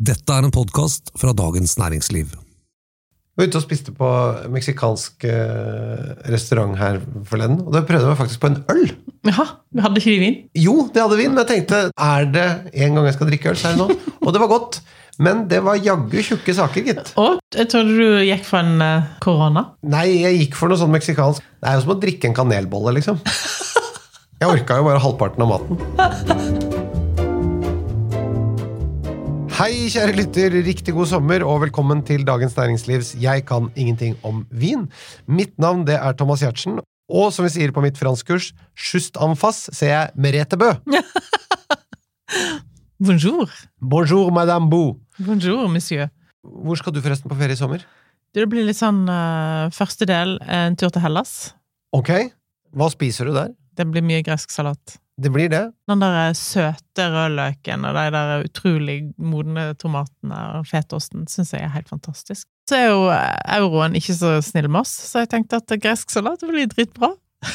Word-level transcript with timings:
Dette 0.00 0.32
er 0.32 0.46
en 0.46 0.52
podkast 0.54 1.10
fra 1.20 1.34
Dagens 1.36 1.74
Næringsliv. 1.76 2.30
Jeg 2.32 3.36
var 3.36 3.50
ute 3.50 3.60
og 3.60 3.64
spiste 3.66 3.92
på 3.92 4.08
meksikansk 4.48 5.26
eh, 5.28 6.06
restaurant 6.32 6.72
her 6.80 7.02
forleden, 7.28 7.58
og 7.66 7.74
da 7.74 7.82
prøvde 7.84 8.08
jeg 8.08 8.16
faktisk 8.16 8.40
på 8.40 8.48
en 8.48 8.56
øl. 8.72 8.94
Jaha, 9.28 9.44
hadde 9.84 10.00
ikke 10.00 10.14
de 10.14 10.22
vin? 10.22 10.38
Jo, 10.56 10.86
det 10.88 11.04
hadde 11.04 11.18
vin, 11.20 11.34
men 11.34 11.42
jeg 11.42 11.50
tenkte 11.50 11.82
er 11.92 12.30
det 12.32 12.46
en 12.72 12.96
gang 12.96 13.10
jeg 13.10 13.18
skal 13.18 13.28
drikke 13.28 13.52
øl, 13.52 13.60
så 13.60 13.68
er 13.68 13.76
det 13.76 13.82
nå. 13.84 14.16
Og 14.24 14.32
det 14.32 14.40
var 14.40 14.52
godt. 14.54 14.80
Men 15.20 15.44
det 15.52 15.60
var 15.68 15.76
jaggu 15.76 16.16
tjukke 16.24 16.56
saker, 16.56 16.88
gitt. 16.88 17.12
Å, 17.20 17.28
jeg 17.60 17.68
trodde 17.68 18.00
du 18.00 18.24
gikk 18.24 18.48
for 18.48 18.64
en 18.64 18.80
eh, 18.88 19.12
korona. 19.20 19.66
Nei, 19.84 20.06
jeg 20.24 20.40
gikk 20.46 20.56
for 20.62 20.72
noe 20.72 20.80
sånn 20.80 20.96
meksikansk. 20.96 21.44
Det 21.60 21.68
er 21.68 21.76
jo 21.76 21.84
som 21.84 21.96
å 21.98 22.00
drikke 22.00 22.32
en 22.32 22.40
kanelbolle, 22.40 22.96
liksom. 23.02 23.20
Jeg 24.40 24.48
orka 24.48 24.80
jo 24.80 24.86
bare 24.88 25.04
halvparten 25.04 25.44
av 25.44 25.50
maten. 25.52 26.69
Hei, 29.60 29.90
kjære 29.92 30.14
lytter. 30.16 30.54
Riktig 30.64 30.94
god 30.96 31.10
sommer, 31.10 31.42
og 31.44 31.58
velkommen 31.60 31.98
til 32.08 32.22
Dagens 32.24 32.54
Næringslivs 32.56 33.10
Jeg 33.20 33.42
kan 33.44 33.66
ingenting 33.76 34.14
om 34.24 34.38
vin. 34.48 34.86
Mitt 35.28 35.52
navn 35.60 35.82
det 35.84 35.98
er 35.98 36.14
Thomas 36.16 36.40
Giertsen, 36.40 36.78
og 37.12 37.26
som 37.36 37.44
vi 37.44 37.50
sier 37.52 37.74
på 37.76 37.82
mitt 37.84 38.00
franskkurs, 38.00 38.54
just 38.80 39.20
en 39.20 39.36
face, 39.36 39.68
ser 39.76 39.92
jeg 39.92 40.14
Merete 40.16 40.56
Bø. 40.56 40.70
Bonjour. 43.10 43.52
Bonjour, 43.84 44.32
madame 44.32 44.72
Bou. 44.72 44.96
Bonjour, 45.18 45.68
monsieur. 45.68 46.08
Hvor 46.40 46.80
skal 46.80 46.96
du 46.96 47.02
forresten 47.04 47.28
på 47.28 47.36
ferie 47.36 47.52
i 47.52 47.60
sommer? 47.60 47.84
Det 48.32 48.48
blir 48.48 48.64
litt 48.64 48.80
sånn 48.80 49.04
uh, 49.12 49.68
første 49.76 50.08
del, 50.08 50.38
en 50.48 50.80
tur 50.80 50.88
til 50.88 51.04
Hellas. 51.04 51.52
Ok, 51.92 52.14
hva 52.72 52.88
spiser 52.96 53.28
du 53.28 53.36
der? 53.36 53.52
Det 53.76 53.90
blir 53.92 54.08
mye 54.08 54.24
gresk 54.24 54.56
salat. 54.56 54.96
Det 55.20 55.30
blir 55.32 55.50
det. 55.52 55.62
Den 55.90 56.00
der 56.00 56.16
eh, 56.22 56.36
søte 56.38 57.06
rødløken 57.12 57.84
og 57.84 57.96
de 57.96 58.04
der 58.14 58.46
utrolig 58.46 58.98
modne 59.20 59.66
tomatene 59.80 60.38
og 60.56 60.68
fetosten 60.70 61.26
syns 61.28 61.52
jeg 61.52 61.66
er 61.66 61.74
helt 61.74 61.90
fantastisk. 61.92 62.46
Så 62.70 62.78
er 62.78 62.88
jo 62.88 63.04
eh, 63.12 63.36
euroen 63.58 63.98
ikke 63.98 64.16
så 64.16 64.38
snill 64.44 64.70
med 64.70 64.82
oss, 64.84 64.94
så 65.10 65.24
jeg 65.24 65.32
tenkte 65.34 65.60
at 65.60 65.76
gresk 65.82 66.12
salat 66.14 66.44
blir 66.48 66.70
dritbra. 66.72 67.12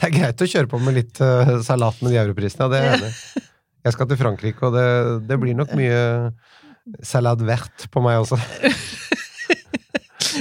Det 0.00 0.08
er 0.08 0.14
greit 0.14 0.40
å 0.40 0.48
kjøre 0.48 0.68
på 0.70 0.78
med 0.80 0.96
litt 0.96 1.18
eh, 1.24 1.56
salat 1.64 1.98
med 2.00 2.14
de 2.14 2.20
europrisene, 2.22 2.64
ja, 2.64 2.70
det 2.72 2.78
er 2.78 2.86
jeg 2.86 3.00
enig 3.00 3.10
i. 3.12 3.46
Jeg 3.80 3.94
skal 3.94 4.08
til 4.10 4.18
Frankrike, 4.20 4.68
og 4.68 4.74
det, 4.76 4.88
det 5.24 5.36
blir 5.40 5.56
nok 5.56 5.70
mye 5.72 6.00
salat 7.00 7.40
vert 7.48 7.86
på 7.88 8.02
meg 8.04 8.18
også. 8.20 8.36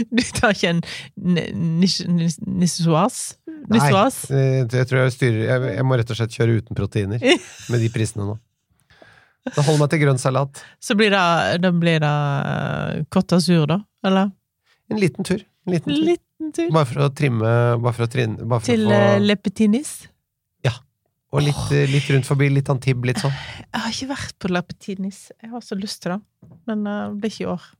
Du 0.09 0.23
tar 0.33 0.55
ikke 0.55 0.73
en 0.73 0.81
nissoise? 1.53 3.37
Nei, 3.69 3.89
eh, 3.91 4.63
jeg 4.65 4.87
tror 4.89 5.03
jeg 5.03 5.13
styrer 5.13 5.41
jeg, 5.43 5.73
jeg 5.75 5.85
må 5.85 5.97
rett 5.99 6.13
og 6.13 6.17
slett 6.17 6.33
kjøre 6.33 6.55
uten 6.61 6.77
proteiner 6.77 7.21
med 7.21 7.83
de 7.83 7.89
prisene 7.93 8.25
nå. 8.25 8.37
Så 9.53 9.63
hold 9.65 9.79
meg 9.81 9.91
til 9.91 10.01
grønn 10.03 10.19
salat. 10.21 10.61
Så 10.83 10.95
blir 10.97 11.13
det, 11.13 11.21
det, 11.63 11.71
blir 11.79 12.01
det 12.03 12.09
uh, 12.09 12.99
Côte 13.13 13.35
d'Azur, 13.35 13.65
da? 13.69 13.79
Eller? 14.05 14.31
En 14.91 14.99
liten 15.01 15.27
tur. 15.27 15.43
En 15.67 15.75
liten 15.75 15.93
tur. 15.93 16.05
Liten 16.11 16.53
tur. 16.55 16.71
Bare 16.75 16.89
for 16.89 17.05
å 17.05 17.09
trimme 17.15 17.53
bare 17.79 17.95
for 17.97 18.05
å 18.05 18.09
trinne, 18.11 18.41
bare 18.43 18.63
for 18.63 18.71
Til 18.71 18.85
å 18.89 18.91
få, 18.93 19.23
lepetinis? 19.23 19.93
Ja. 20.65 20.75
Og 21.33 21.45
litt, 21.45 21.63
oh. 21.69 21.87
litt 21.93 22.09
rundt 22.13 22.29
forbi. 22.29 22.49
Litt 22.53 22.69
antib, 22.73 23.05
litt 23.07 23.21
sånn. 23.21 23.33
Jeg 23.63 23.85
har 23.85 23.95
ikke 23.95 24.11
vært 24.15 24.37
på 24.41 24.53
lepetinis. 24.53 25.23
Jeg 25.39 25.53
har 25.53 25.65
så 25.65 25.77
lyst 25.79 26.03
til 26.05 26.17
det, 26.17 26.21
men 26.69 26.85
det 26.87 26.99
blir 27.21 27.33
ikke 27.33 27.45
i 27.45 27.51
år. 27.55 27.71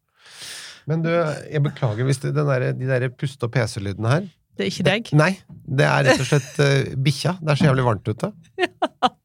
Men 0.89 1.05
du, 1.05 1.11
jeg 1.13 1.61
beklager 1.65 2.07
hvis 2.07 2.21
det, 2.23 2.33
den 2.35 2.49
der, 2.49 2.71
de 2.73 2.89
der 2.89 3.07
puste- 3.13 3.45
og 3.45 3.53
pese-lydene 3.53 4.09
her 4.09 4.27
Det 4.57 4.65
er 4.65 4.71
ikke 4.71 4.85
deg? 4.87 5.11
Nei, 5.19 5.31
det 5.69 5.85
er 5.85 6.07
rett 6.09 6.23
og 6.23 6.29
slett 6.31 6.59
uh, 6.59 6.95
bikkja. 7.05 7.37
Det 7.39 7.53
er 7.53 7.61
så 7.61 7.69
jævlig 7.69 7.85
varmt 7.85 8.09
ute. 8.09 8.33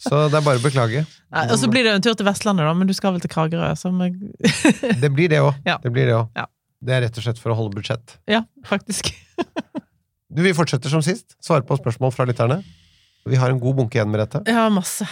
Så 0.00 0.16
det 0.32 0.38
er 0.38 0.44
bare 0.44 0.56
å 0.56 0.62
beklage. 0.64 1.02
Og 1.44 1.58
så 1.60 1.68
blir 1.68 1.84
det 1.84 1.90
en 1.92 2.04
tur 2.04 2.14
til 2.16 2.24
Vestlandet, 2.24 2.64
da, 2.64 2.72
men 2.72 2.88
du 2.88 2.94
skal 2.96 3.12
vel 3.12 3.20
til 3.20 3.28
Kragerø? 3.34 3.66
Jeg... 3.68 4.94
Det 5.02 5.10
blir 5.12 5.28
det 5.28 5.42
òg. 5.44 5.58
Ja. 5.66 5.74
Det 5.82 5.92
blir 5.92 6.08
det 6.08 6.14
òg. 6.16 6.30
Ja. 6.38 6.46
Det 6.80 6.94
er 6.96 7.04
rett 7.04 7.18
og 7.20 7.26
slett 7.26 7.40
for 7.42 7.52
å 7.52 7.58
holde 7.58 7.76
budsjett. 7.76 8.16
ja, 8.30 8.46
faktisk. 8.68 9.12
Du, 10.30 10.44
Vi 10.46 10.52
fortsetter 10.54 10.92
som 10.92 11.02
sist. 11.02 11.34
Svare 11.42 11.64
på 11.66 11.74
spørsmål 11.74 12.12
fra 12.14 12.22
lytterne. 12.28 12.60
Vi 13.26 13.34
har 13.36 13.50
en 13.50 13.58
god 13.58 13.80
bunke 13.80 13.98
igjen, 13.98 14.12
Merete. 14.12 14.38
Ja, 14.46 14.68
masse. 14.70 15.02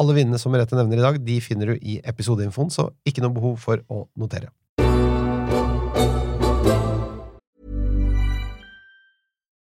Alle 0.00 0.14
vinnene 0.16 0.40
som 0.40 0.54
Merete 0.54 0.78
nevner 0.78 0.96
i 0.96 1.04
dag, 1.04 1.18
de 1.20 1.36
finner 1.44 1.74
du 1.74 1.82
i 1.84 1.98
episodeinfoen, 2.00 2.72
så 2.72 2.86
ikke 3.04 3.20
noe 3.20 3.36
behov 3.36 3.58
for 3.60 3.84
å 3.92 4.06
notere. 4.16 4.48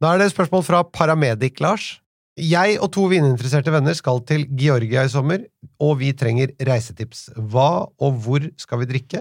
Da 0.00 0.14
er 0.14 0.20
det 0.20 0.30
et 0.30 0.32
spørsmål 0.32 0.62
fra 0.64 0.78
Paramedic-Lars. 0.96 1.98
Jeg 2.40 2.78
og 2.80 2.88
to 2.94 3.02
vininteresserte 3.10 3.72
venner 3.74 3.92
skal 3.98 4.22
til 4.24 4.46
Georgia 4.56 5.02
i 5.04 5.10
sommer, 5.12 5.42
og 5.76 5.98
vi 6.00 6.14
trenger 6.16 6.54
reisetips. 6.64 7.26
Hva 7.36 7.84
og 8.00 8.22
hvor 8.24 8.46
skal 8.56 8.80
vi 8.80 8.88
drikke? 8.94 9.20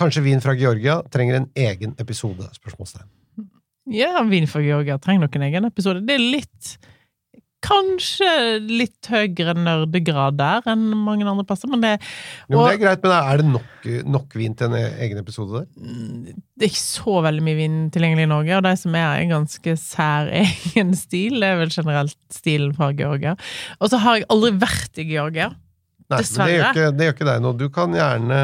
Kanskje 0.00 0.24
vin 0.24 0.40
fra 0.40 0.54
Georgia 0.56 1.02
trenger 1.12 1.42
en 1.42 1.50
egen 1.66 1.92
episode? 2.00 2.48
spørsmålstegn. 2.56 3.10
Ja, 3.92 4.22
Vin 4.24 4.48
fra 4.48 4.62
Georgia 4.64 4.96
trenger 4.96 5.26
nok 5.26 5.36
en 5.36 5.44
egen 5.44 5.68
episode. 5.68 6.00
Det 6.08 6.16
er 6.16 6.24
litt 6.24 6.70
Kanskje 7.64 8.28
litt 8.60 9.08
høyere 9.08 9.54
nerdegrad 9.56 10.36
der 10.36 10.66
enn 10.68 10.90
mange 11.06 11.24
andre 11.24 11.46
plasser, 11.48 11.70
men 11.72 11.80
det, 11.84 11.94
Jo, 12.50 12.58
men 12.58 12.66
det 12.68 12.74
er 12.74 12.82
greit, 12.82 13.06
men 13.06 13.14
er 13.16 13.40
det 13.40 13.46
nok, 13.48 13.86
nok 14.16 14.36
vin 14.36 14.56
til 14.58 14.68
en 14.68 14.76
egen 15.06 15.20
episode 15.22 15.62
der? 15.62 16.34
det 16.54 16.66
er 16.66 16.70
ikke 16.70 16.84
så 16.84 17.14
veldig 17.24 17.42
mye 17.46 17.58
vin 17.58 17.78
tilgjengelig 17.94 18.26
i 18.28 18.30
Norge, 18.30 18.58
og 18.58 18.64
de 18.66 18.74
som 18.78 18.94
er 19.00 19.22
en 19.22 19.32
ganske 19.32 19.76
sær 19.80 20.28
egen 20.44 20.92
stil, 20.98 21.40
det 21.40 21.48
er 21.50 21.60
vel 21.62 21.72
generelt 21.74 22.18
stilen 22.32 22.72
fra 22.76 22.86
Georgia. 22.96 23.32
Og 23.80 23.86
så 23.92 23.96
har 24.04 24.12
jeg 24.20 24.28
aldri 24.34 24.52
vært 24.62 24.94
i 25.00 25.04
Georgia. 25.08 25.48
Nei, 26.04 26.18
Dessverre. 26.20 26.44
Men 26.44 26.52
det 26.52 26.60
gjør, 26.60 26.70
ikke, 26.70 26.96
det 26.98 27.04
gjør 27.06 27.14
ikke 27.16 27.30
deg 27.30 27.38
noe. 27.46 27.56
Du 27.56 27.68
kan 27.72 27.88
gjerne 27.96 28.38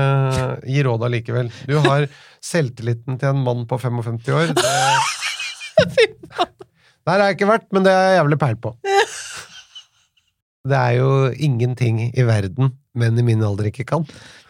gi 0.64 0.80
råd 0.86 1.02
allikevel. 1.10 1.48
Du 1.68 1.76
har 1.84 2.00
selvtilliten 2.40 3.20
til 3.20 3.28
en 3.34 3.44
mann 3.44 3.66
på 3.68 3.76
55 3.80 4.32
år. 4.32 4.46
Det... 4.56 4.64
Der 7.08 7.16
har 7.16 7.30
jeg 7.30 7.38
ikke 7.38 7.50
vært, 7.50 7.68
men 7.72 7.86
det 7.86 7.94
er 7.94 8.08
jeg 8.08 8.18
jævlig 8.20 8.40
peil 8.44 8.60
på. 8.60 8.74
Det 10.70 10.76
er 10.76 10.98
jo 10.98 11.12
ingenting 11.40 12.02
i 12.12 12.24
verden 12.28 12.74
menn 13.00 13.16
i 13.16 13.22
min 13.24 13.40
alder 13.40 13.70
ikke 13.70 13.86
kan. 13.88 14.04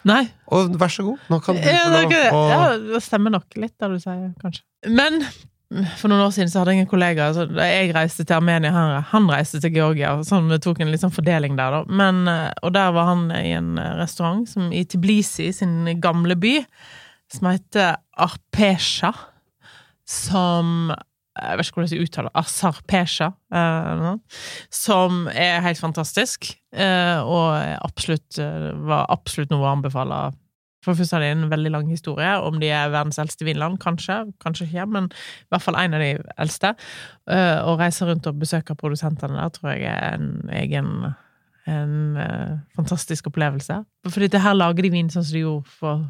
Nei, 0.08 0.24
Og 0.50 0.72
vær 0.80 0.90
så 0.90 1.04
god, 1.06 1.20
nå 1.30 1.38
kan 1.44 1.54
du 1.54 1.62
ja, 1.62 1.84
få 1.84 1.92
det, 1.92 2.00
lov 2.32 2.34
å 2.34 2.40
ja, 2.48 2.60
det 2.96 3.00
stemmer 3.04 3.34
nok 3.36 3.58
litt, 3.60 3.76
det 3.78 3.90
du 3.92 3.98
sier, 4.02 4.24
kanskje. 4.40 4.64
Men 4.88 5.20
for 6.00 6.10
noen 6.10 6.24
år 6.24 6.32
siden 6.34 6.50
så 6.50 6.62
hadde 6.62 6.74
jeg 6.74 6.82
en 6.82 6.90
kollega 6.90 7.28
altså, 7.30 7.44
jeg 7.54 7.92
reiste 7.94 8.24
til 8.26 8.34
Armenia, 8.40 8.72
han, 8.74 8.96
han 9.12 9.28
reiste 9.30 9.60
til 9.62 9.76
Georgia. 9.76 10.16
Sånn, 10.26 10.48
vi 10.50 10.58
tok 10.62 10.80
en 10.82 10.90
litt 10.90 11.04
sånn 11.04 11.14
fordeling 11.14 11.54
der, 11.60 11.76
da. 11.76 11.98
Men, 12.00 12.24
eh, 12.32 12.48
og 12.66 12.74
der 12.74 12.90
var 12.96 13.12
han 13.12 13.28
i 13.36 13.52
en 13.54 13.76
eh, 13.78 13.92
restaurant 14.00 14.48
som, 14.50 14.72
i 14.74 14.82
Tbilisi, 14.88 15.50
sin 15.54 15.84
gamle 16.02 16.34
by, 16.40 16.56
som 17.30 17.52
heter 17.52 18.00
Arpesha. 18.18 19.12
Som 20.10 20.90
Jeg 21.38 21.58
vet 21.58 21.68
ikke 21.68 21.78
hvordan 21.78 21.94
jeg 21.94 22.06
uttaler 22.08 22.30
det. 22.30 22.40
Asarpesha. 22.40 23.30
eh, 23.54 24.44
som 24.70 25.26
er 25.30 25.62
helt 25.62 25.78
fantastisk. 25.78 26.56
eh, 26.72 27.18
og 27.22 27.54
absolutt, 27.84 28.38
eh, 28.38 28.70
var 28.86 29.06
absolutt 29.08 29.50
noe 29.50 29.66
å 29.66 29.72
anbefale 29.76 30.32
for 30.82 30.94
først 30.94 31.12
har 31.12 31.20
de 31.20 31.26
en 31.26 31.50
veldig 31.50 31.70
lang 31.70 31.88
historie. 31.90 32.40
Om 32.40 32.58
de 32.58 32.70
er 32.72 32.88
verdens 32.88 33.18
eldste 33.18 33.44
vinland, 33.44 33.78
kanskje, 33.78 34.32
kanskje 34.40 34.64
ikke, 34.64 34.86
men 34.88 35.10
i 35.12 35.50
hvert 35.52 35.62
fall 35.62 35.76
en 35.76 35.92
av 35.92 36.00
de 36.00 36.14
eldste. 36.38 36.74
Å 37.28 37.74
reise 37.76 38.06
rundt 38.08 38.26
og 38.26 38.38
besøke 38.40 38.74
produsentene 38.74 39.36
der 39.36 39.50
tror 39.52 39.74
jeg 39.74 39.82
er 39.92 40.14
en 40.14 40.48
egen 40.48 41.14
en 41.68 42.16
fantastisk 42.72 43.28
opplevelse. 43.28 43.84
Fordi 44.08 44.30
det 44.32 44.40
her 44.40 44.56
lager 44.56 44.82
de 44.82 44.90
vin 44.90 45.12
sånn 45.12 45.22
som 45.22 45.36
de 45.36 45.44
gjorde 45.44 45.68
for 45.68 46.08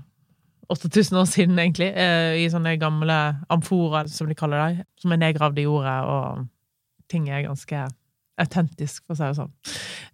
8000 0.71 1.19
år 1.21 1.29
siden, 1.29 1.59
egentlig. 1.59 1.91
eh, 1.95 2.39
I 2.45 2.49
sånne 2.53 2.77
gamle 2.81 3.19
amforer, 3.51 4.09
som 4.09 4.29
de 4.29 4.37
kaller 4.39 4.63
dem, 4.63 4.85
som 5.01 5.13
er 5.13 5.23
nedgravd 5.25 5.59
i 5.59 5.67
jordet, 5.67 5.97
og 6.07 6.47
ting 7.11 7.29
er 7.29 7.47
ganske 7.49 7.89
autentisk, 8.41 9.05
for 9.05 9.15
å 9.15 9.19
si 9.19 9.29
det 9.29 9.39
sånn. 9.39 9.53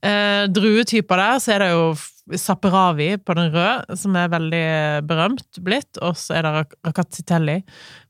Eh, 0.02 0.44
druetyper 0.50 1.22
der, 1.22 1.40
så 1.42 1.54
er 1.54 1.64
det 1.64 1.72
jo 1.74 1.88
Saperavi 2.26 3.12
på 3.22 3.36
den 3.38 3.52
røde, 3.54 3.96
som 4.00 4.16
er 4.18 4.32
veldig 4.32 4.66
berømt 5.06 5.60
blitt, 5.62 6.00
og 6.02 6.16
så 6.18 6.38
er 6.40 6.46
det 6.46 6.54
Rakatsitelli 6.88 7.60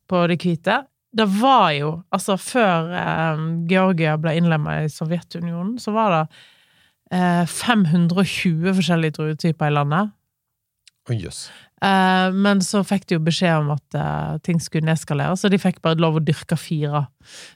på 0.08 0.22
de 0.30 0.38
hvite. 0.40 0.78
Det 1.16 1.26
var 1.36 1.70
jo, 1.76 1.90
altså 2.12 2.36
før 2.40 2.92
eh, 2.96 3.42
Georgia 3.68 4.16
ble 4.20 4.36
innlemmet 4.38 4.86
i 4.86 4.92
Sovjetunionen, 4.92 5.76
så 5.80 5.92
var 5.96 6.14
det 6.14 6.22
eh, 7.12 7.44
520 7.44 8.72
forskjellige 8.78 9.18
druetyper 9.18 9.68
i 9.68 9.76
landet. 9.76 10.14
Yes. 11.12 11.46
Eh, 11.84 12.32
men 12.32 12.62
så 12.64 12.80
fikk 12.86 13.06
de 13.06 13.18
jo 13.18 13.24
beskjed 13.26 13.60
om 13.60 13.74
at 13.74 13.96
eh, 13.98 14.34
ting 14.46 14.60
skulle 14.62 14.88
nedskalere, 14.88 15.36
så 15.36 15.50
de 15.52 15.60
fikk 15.60 15.82
bare 15.84 16.00
lov 16.00 16.18
å 16.18 16.24
dyrke 16.24 16.58
fire. 16.58 17.06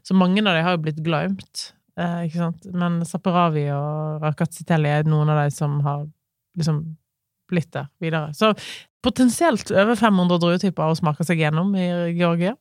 Så 0.06 0.16
mange 0.18 0.42
av 0.44 0.52
dem 0.52 0.66
har 0.66 0.76
jo 0.76 0.84
blitt 0.84 1.02
glemt, 1.04 1.70
eh, 1.98 2.26
ikke 2.28 2.42
sant. 2.44 2.70
Men 2.76 3.00
Saperavi 3.08 3.66
og 3.74 4.26
Rakatsitelli 4.26 4.92
er 4.92 5.08
noen 5.08 5.32
av 5.32 5.42
de 5.44 5.56
som 5.56 5.80
har 5.86 6.04
liksom 6.60 6.84
blitt 7.50 7.72
der 7.74 7.88
videre. 8.02 8.34
Så 8.36 8.52
potensielt 9.02 9.72
over 9.72 9.96
500 9.98 10.42
druetyper 10.42 10.92
å 10.92 10.98
smake 10.98 11.26
seg 11.26 11.40
gjennom 11.42 11.72
i 11.74 11.88
Georgia. 12.14 12.54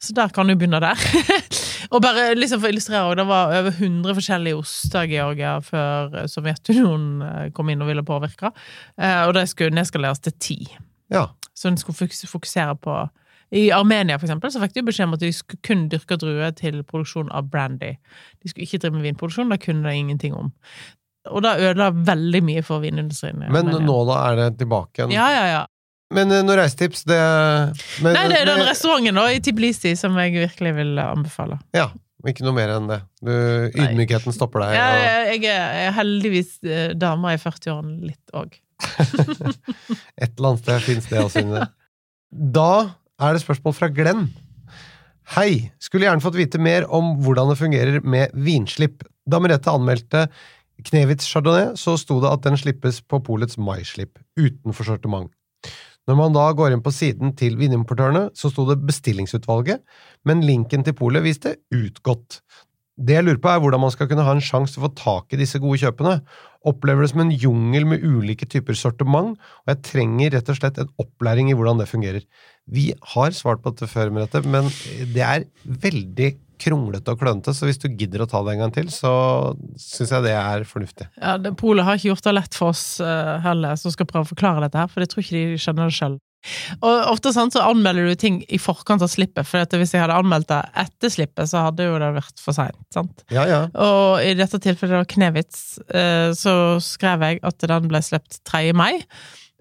Så 0.00 0.16
der 0.16 0.32
kan 0.34 0.48
du 0.48 0.56
begynne 0.56 0.82
der. 0.82 0.98
og 1.90 2.02
bare 2.04 2.34
liksom 2.38 2.60
for 2.60 2.70
å 2.70 2.74
illustrere, 2.74 3.14
det 3.18 3.26
var 3.26 3.54
over 3.58 3.72
100 3.74 4.16
forskjellige 4.18 4.58
oster 4.60 5.08
Georgia 5.10 5.56
før 5.64 6.20
Sovjetunionen 6.30 7.24
eh, 7.26 7.48
kom 7.56 7.72
inn 7.72 7.82
og 7.82 7.90
ville 7.90 8.04
påvirke, 8.06 8.52
eh, 9.00 9.22
og 9.26 9.34
det 9.38 9.48
skulle 9.50 9.74
nedskaleres 9.74 10.22
til 10.22 10.36
ti. 10.38 10.58
Ja. 11.10 11.26
Så 11.56 11.70
en 11.70 11.80
skulle 11.80 12.10
fokusere 12.30 12.76
på 12.78 13.00
I 13.50 13.64
Armenia, 13.74 14.20
for 14.20 14.28
eksempel, 14.28 14.52
så 14.54 14.62
fikk 14.62 14.76
de 14.76 14.86
beskjed 14.86 15.08
om 15.08 15.16
at 15.16 15.24
de 15.24 15.32
skulle 15.34 15.66
kun 15.66 15.88
dyrke 15.90 16.20
druer 16.22 16.54
til 16.54 16.84
produksjon 16.86 17.32
av 17.34 17.50
brandy. 17.50 17.96
De 18.38 18.52
skulle 18.52 18.68
ikke 18.68 18.78
drive 18.84 18.94
med 18.94 19.08
vinproduksjon, 19.08 19.50
det 19.50 19.58
kunne 19.64 19.90
de 19.90 19.98
ingenting 19.98 20.36
om. 20.38 20.52
Og 21.28 21.42
det 21.44 21.56
ødela 21.58 21.90
veldig 21.90 22.40
mye 22.46 22.62
for 22.64 22.80
vinindustrien. 22.80 23.42
Men 23.42 23.66
Armenia. 23.66 23.82
nå 23.84 23.98
da 24.08 24.20
er 24.28 24.38
det 24.38 24.48
tilbake 24.62 25.02
igjen. 25.02 25.16
Ja, 25.18 25.26
ja, 25.34 25.44
ja. 25.50 25.66
Men 26.10 26.32
eh, 26.34 26.42
noen 26.42 26.58
reisetips, 26.58 27.04
det 27.06 27.18
men, 28.02 28.14
Nei, 28.16 28.24
det 28.32 28.40
er 28.42 28.48
den 28.50 28.64
restauranten 28.66 29.14
da, 29.20 29.26
i 29.30 29.40
Tbilisi 29.44 29.92
som 29.98 30.16
jeg 30.18 30.34
virkelig 30.34 30.72
vil 30.80 30.98
anbefale. 31.02 31.60
Ja, 31.76 31.88
ikke 32.26 32.44
noe 32.44 32.56
mer 32.56 32.72
enn 32.74 32.88
det. 32.90 32.98
Du, 33.24 33.30
ydmykheten 33.70 34.34
stopper 34.34 34.64
deg. 34.66 34.74
Jeg, 34.74 34.96
og- 34.96 35.04
jeg, 35.04 35.44
er- 35.54 35.76
jeg 35.78 35.86
er 35.92 35.96
heldigvis 36.00 36.50
eh, 36.66 36.88
dame 36.98 37.36
i 37.36 37.40
40-årene 37.40 38.10
litt 38.10 38.34
òg. 38.36 38.58
Et 40.20 40.30
eller 40.34 40.50
annet 40.50 40.62
sted 40.64 40.84
fins 40.88 41.08
det 41.10 41.24
inni. 41.44 41.62
Da 42.30 42.68
er 43.20 43.36
det 43.36 43.42
spørsmål 43.44 43.74
fra 43.76 43.88
Glenn. 43.92 44.28
Hei! 45.36 45.70
Skulle 45.78 46.08
gjerne 46.08 46.22
fått 46.24 46.38
vite 46.38 46.58
mer 46.58 46.86
om 46.90 47.12
hvordan 47.22 47.52
det 47.52 47.58
fungerer 47.60 48.00
med 48.02 48.32
vinslipp. 48.34 49.04
Da 49.30 49.38
Merete 49.38 49.70
anmeldte 49.70 50.24
Knevitz 50.88 51.28
Chardonnay, 51.28 51.74
så 51.78 51.94
sto 52.00 52.16
det 52.22 52.30
at 52.32 52.42
den 52.48 52.56
slippes 52.58 52.98
på 53.04 53.20
polets 53.22 53.58
maislipp, 53.60 54.16
utenfor 54.40 54.88
sortiment. 54.88 55.30
Når 56.10 56.18
man 56.18 56.34
da 56.34 56.48
går 56.58 56.74
inn 56.74 56.82
på 56.82 56.90
siden 56.90 57.36
til 57.38 57.54
vinimportørene, 57.60 58.32
så 58.34 58.50
sto 58.50 58.64
det 58.66 58.80
bestillingsutvalget, 58.82 59.84
men 60.26 60.42
linken 60.42 60.82
til 60.82 60.96
polet 60.98 61.22
viste 61.22 61.54
utgått. 61.70 62.40
Det 62.98 63.14
jeg 63.14 63.24
lurer 63.24 63.38
på 63.40 63.48
er 63.52 63.60
hvordan 63.62 63.80
man 63.84 63.92
skal 63.94 64.08
kunne 64.10 64.24
ha 64.26 64.32
en 64.34 64.42
sjanse 64.42 64.74
til 64.74 64.82
å 64.82 64.88
få 64.88 64.90
tak 64.98 65.32
i 65.32 65.38
disse 65.38 65.60
gode 65.62 65.78
kjøpene. 65.80 66.16
Opplever 66.66 67.06
det 67.06 67.12
som 67.12 67.22
en 67.22 67.30
jungel 67.30 67.86
med 67.88 68.02
ulike 68.02 68.48
typer 68.50 68.74
sortiment, 68.76 69.38
og 69.38 69.70
jeg 69.70 69.84
trenger 69.86 70.34
rett 70.34 70.50
og 70.50 70.58
slett 70.58 70.82
en 70.82 70.90
opplæring 71.00 71.52
i 71.52 71.54
hvordan 71.56 71.78
det 71.80 71.88
fungerer. 71.88 72.26
Vi 72.66 72.90
har 73.14 73.38
svart 73.38 73.62
på 73.62 73.70
dette 73.70 73.88
før, 73.88 74.10
Merete, 74.12 74.42
men 74.50 74.66
det 75.14 75.24
er 75.24 75.46
veldig 75.86 76.32
kronglete 76.60 77.14
og 77.14 77.20
klønete, 77.22 77.54
så 77.56 77.66
hvis 77.68 77.80
du 77.82 77.88
gidder 77.90 78.24
å 78.24 78.28
ta 78.30 78.42
det 78.46 78.54
en 78.56 78.64
gang 78.66 78.74
til, 78.76 78.88
så 78.92 79.12
syns 79.80 80.12
jeg 80.14 80.26
det 80.28 80.34
er 80.36 80.64
fornuftig. 80.68 81.08
Ja, 81.20 81.36
det- 81.40 81.56
Polet 81.60 81.84
har 81.88 81.96
ikke 81.98 82.12
gjort 82.14 82.26
det 82.28 82.34
lett 82.36 82.54
for 82.58 82.74
oss 82.74 82.84
eh, 83.00 83.36
heller, 83.44 83.76
som 83.80 83.90
skal 83.94 84.06
prøve 84.10 84.28
å 84.28 84.32
forklare 84.34 84.66
dette 84.66 84.78
her, 84.84 84.90
for 84.92 85.00
jeg 85.04 85.10
tror 85.14 85.24
ikke 85.24 85.38
de 85.40 85.60
skjønner 85.60 85.88
det 85.90 85.96
sjøl. 85.98 86.18
Og 86.80 87.02
ofte 87.10 87.34
sant, 87.36 87.52
så 87.52 87.60
anmelder 87.68 88.06
du 88.08 88.14
ting 88.16 88.38
i 88.48 88.56
forkant 88.56 89.02
av 89.04 89.10
slippet, 89.12 89.44
for 89.44 89.60
at 89.60 89.74
hvis 89.76 89.90
jeg 89.92 90.00
hadde 90.00 90.16
anmeldt 90.16 90.48
det 90.48 90.60
etter 90.86 91.12
slippet, 91.12 91.50
så 91.50 91.66
hadde 91.66 91.84
jo 91.84 91.98
det 92.00 92.08
vært 92.16 92.40
for 92.40 92.56
seint. 92.56 93.24
Ja, 93.28 93.44
ja. 93.44 93.58
Og 93.76 94.22
i 94.24 94.32
dette 94.38 94.56
tilfellet 94.64 95.02
da 95.02 95.04
Knevitz, 95.04 95.60
eh, 95.92 96.30
så 96.32 96.54
skrev 96.80 97.26
jeg 97.28 97.42
at 97.44 97.58
den 97.68 97.90
ble 97.92 98.00
sluppet 98.06 98.40
3. 98.48 98.72
mai 98.72 98.94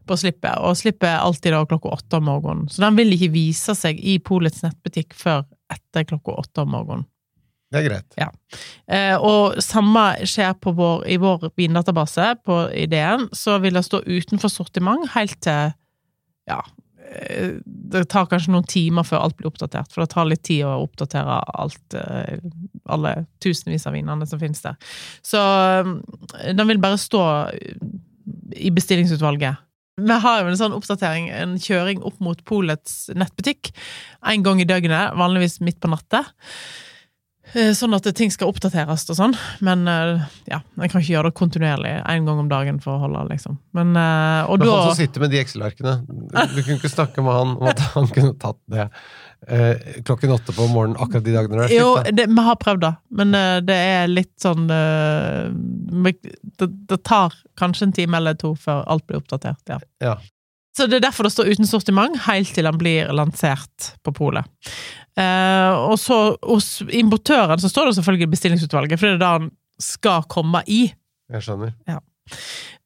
på 0.10 0.18
slippet, 0.18 0.58
og 0.66 0.76
slippet 0.80 1.08
er 1.12 1.22
alltid 1.22 1.54
da 1.56 1.62
klokka 1.70 1.94
åtte 1.94 2.20
om 2.20 2.28
morgenen. 2.32 2.68
Så 2.72 2.82
den 2.84 2.98
vil 2.98 3.14
ikke 3.16 3.32
vise 3.36 3.78
seg 3.78 4.02
i 4.02 4.18
Polets 4.24 4.64
nettbutikk 4.66 5.16
før 5.18 5.46
etter 5.70 6.08
klokka 6.10 6.40
åtte 6.42 6.66
om 6.66 6.74
morgenen. 6.74 7.08
Det 7.70 7.84
er 7.84 7.86
greit. 7.86 8.16
Eh, 8.90 9.16
og 9.22 9.60
samme 9.62 10.26
skjer 10.26 10.56
på 10.58 10.74
vår, 10.74 11.04
i 11.06 11.20
vår 11.22 11.52
vindatabase 11.60 12.32
på 12.42 12.64
ideen, 12.74 13.28
så 13.36 13.60
vil 13.62 13.78
det 13.78 13.86
stå 13.86 14.02
utenfor 14.08 14.50
sortiment 14.50 15.06
helt 15.14 15.38
til 15.46 15.76
ja, 16.50 16.64
eh, 17.12 17.60
det 17.94 18.08
tar 18.10 18.26
kanskje 18.32 18.56
noen 18.56 18.66
timer 18.70 19.06
før 19.06 19.28
alt 19.28 19.38
blir 19.38 19.52
oppdatert, 19.52 19.94
for 19.94 20.02
det 20.02 20.10
tar 20.16 20.26
litt 20.32 20.42
tid 20.50 20.66
å 20.66 20.80
oppdatere 20.88 21.38
alt, 21.62 21.98
eh, 22.00 22.42
alle 22.90 23.14
tusenvis 23.44 23.86
av 23.86 23.94
vinene 23.94 24.26
som 24.30 24.42
finnes 24.42 24.66
der. 24.66 24.80
Så 25.22 25.38
eh, 25.38 26.54
den 26.58 26.74
vil 26.74 26.82
bare 26.82 26.98
stå 26.98 27.24
i 28.58 28.74
bestillingsutvalget. 28.74 29.62
Vi 30.00 30.20
har 30.26 30.42
jo 30.42 30.52
en 30.52 30.60
sånn 30.60 30.76
oppdatering, 30.78 31.30
en 31.36 31.58
kjøring 31.62 32.04
opp 32.08 32.20
mot 32.24 32.44
Polets 32.48 33.10
nettbutikk, 33.16 33.74
en 34.26 34.46
gang 34.46 34.62
i 34.62 34.68
døgnet, 34.70 35.18
vanligvis 35.20 35.60
midt 35.66 35.80
på 35.84 35.92
natta. 35.92 36.26
Eh, 37.54 37.72
Sånn 37.74 37.96
at 37.98 38.06
ting 38.18 38.30
skal 38.34 38.52
oppdateres 38.52 39.08
og 39.10 39.18
sånn, 39.18 39.34
men 39.66 39.88
eh, 39.90 40.26
ja, 40.52 40.60
jeg 40.84 40.92
kan 40.92 41.02
ikke 41.02 41.14
gjøre 41.16 41.32
det 41.32 41.38
kontinuerlig 41.40 41.94
en 41.98 42.28
gang 42.28 42.42
om 42.44 42.52
dagen 42.52 42.78
for 42.84 42.98
å 42.98 43.08
holde, 43.08 43.24
liksom. 43.32 43.58
Men, 43.74 43.96
eh, 43.98 44.44
og 44.46 44.62
Men 44.62 44.70
da 44.70 44.76
han 44.84 44.92
som 44.92 45.00
sitter 45.00 45.26
med 45.26 45.34
de 45.34 45.42
Excel-arkene, 45.42 45.96
du 46.06 46.60
kunne 46.62 46.78
ikke 46.78 46.94
snakke 46.94 47.26
med 47.26 47.40
han 47.40 47.56
om 47.58 47.72
at 47.72 47.82
han 47.96 48.12
kunne 48.14 48.36
tatt 48.42 48.60
det 48.70 48.90
eh, 49.48 50.02
klokken 50.06 50.34
åtte 50.36 50.56
på 50.56 50.68
morgenen 50.72 50.98
akkurat 51.00 51.26
de 51.26 51.36
dagene 51.36 51.62
det 51.62 51.70
er 51.70 51.78
Jo, 51.78 51.92
det, 52.12 52.28
vi 52.32 52.48
har 52.48 52.58
prøvd 52.60 52.84
det, 52.86 52.94
men 53.22 53.38
eh, 53.38 53.60
det 53.66 53.78
er 53.94 54.12
litt 54.12 54.34
sånn 54.42 54.68
eh, 54.74 55.48
det, 56.04 56.68
det 56.90 57.00
tar 57.08 57.36
kanskje 57.60 57.90
en 57.90 57.96
time 57.96 58.20
eller 58.20 58.38
to 58.40 58.54
før 58.60 58.84
alt 58.88 59.08
blir 59.08 59.22
oppdatert, 59.22 59.62
ja. 59.72 59.80
Ja. 60.04 60.18
Så 60.78 60.86
det 60.88 61.00
er 61.00 61.08
derfor 61.10 61.28
det 61.28 61.34
står 61.34 61.50
uten 61.52 61.68
sortiment, 61.68 62.16
helt 62.28 62.54
til 62.56 62.68
den 62.68 62.78
blir 62.80 63.10
lansert 63.12 63.90
på 64.06 64.14
polet. 64.16 64.46
Eh, 65.20 65.72
og 65.76 65.98
så 66.00 66.20
hos 66.46 66.78
importøren 66.96 67.60
så 67.60 67.72
står 67.72 67.90
det 67.90 67.98
selvfølgelig 67.98 68.30
bestillingsutvalget, 68.32 69.02
for 69.02 69.10
det 69.10 69.18
er 69.18 69.24
det 69.24 69.32
han 69.34 69.50
skal 69.84 70.24
komme 70.32 70.62
i. 70.72 70.86
Jeg 71.34 71.46
skjønner. 71.46 71.74
Eh, 71.90 72.00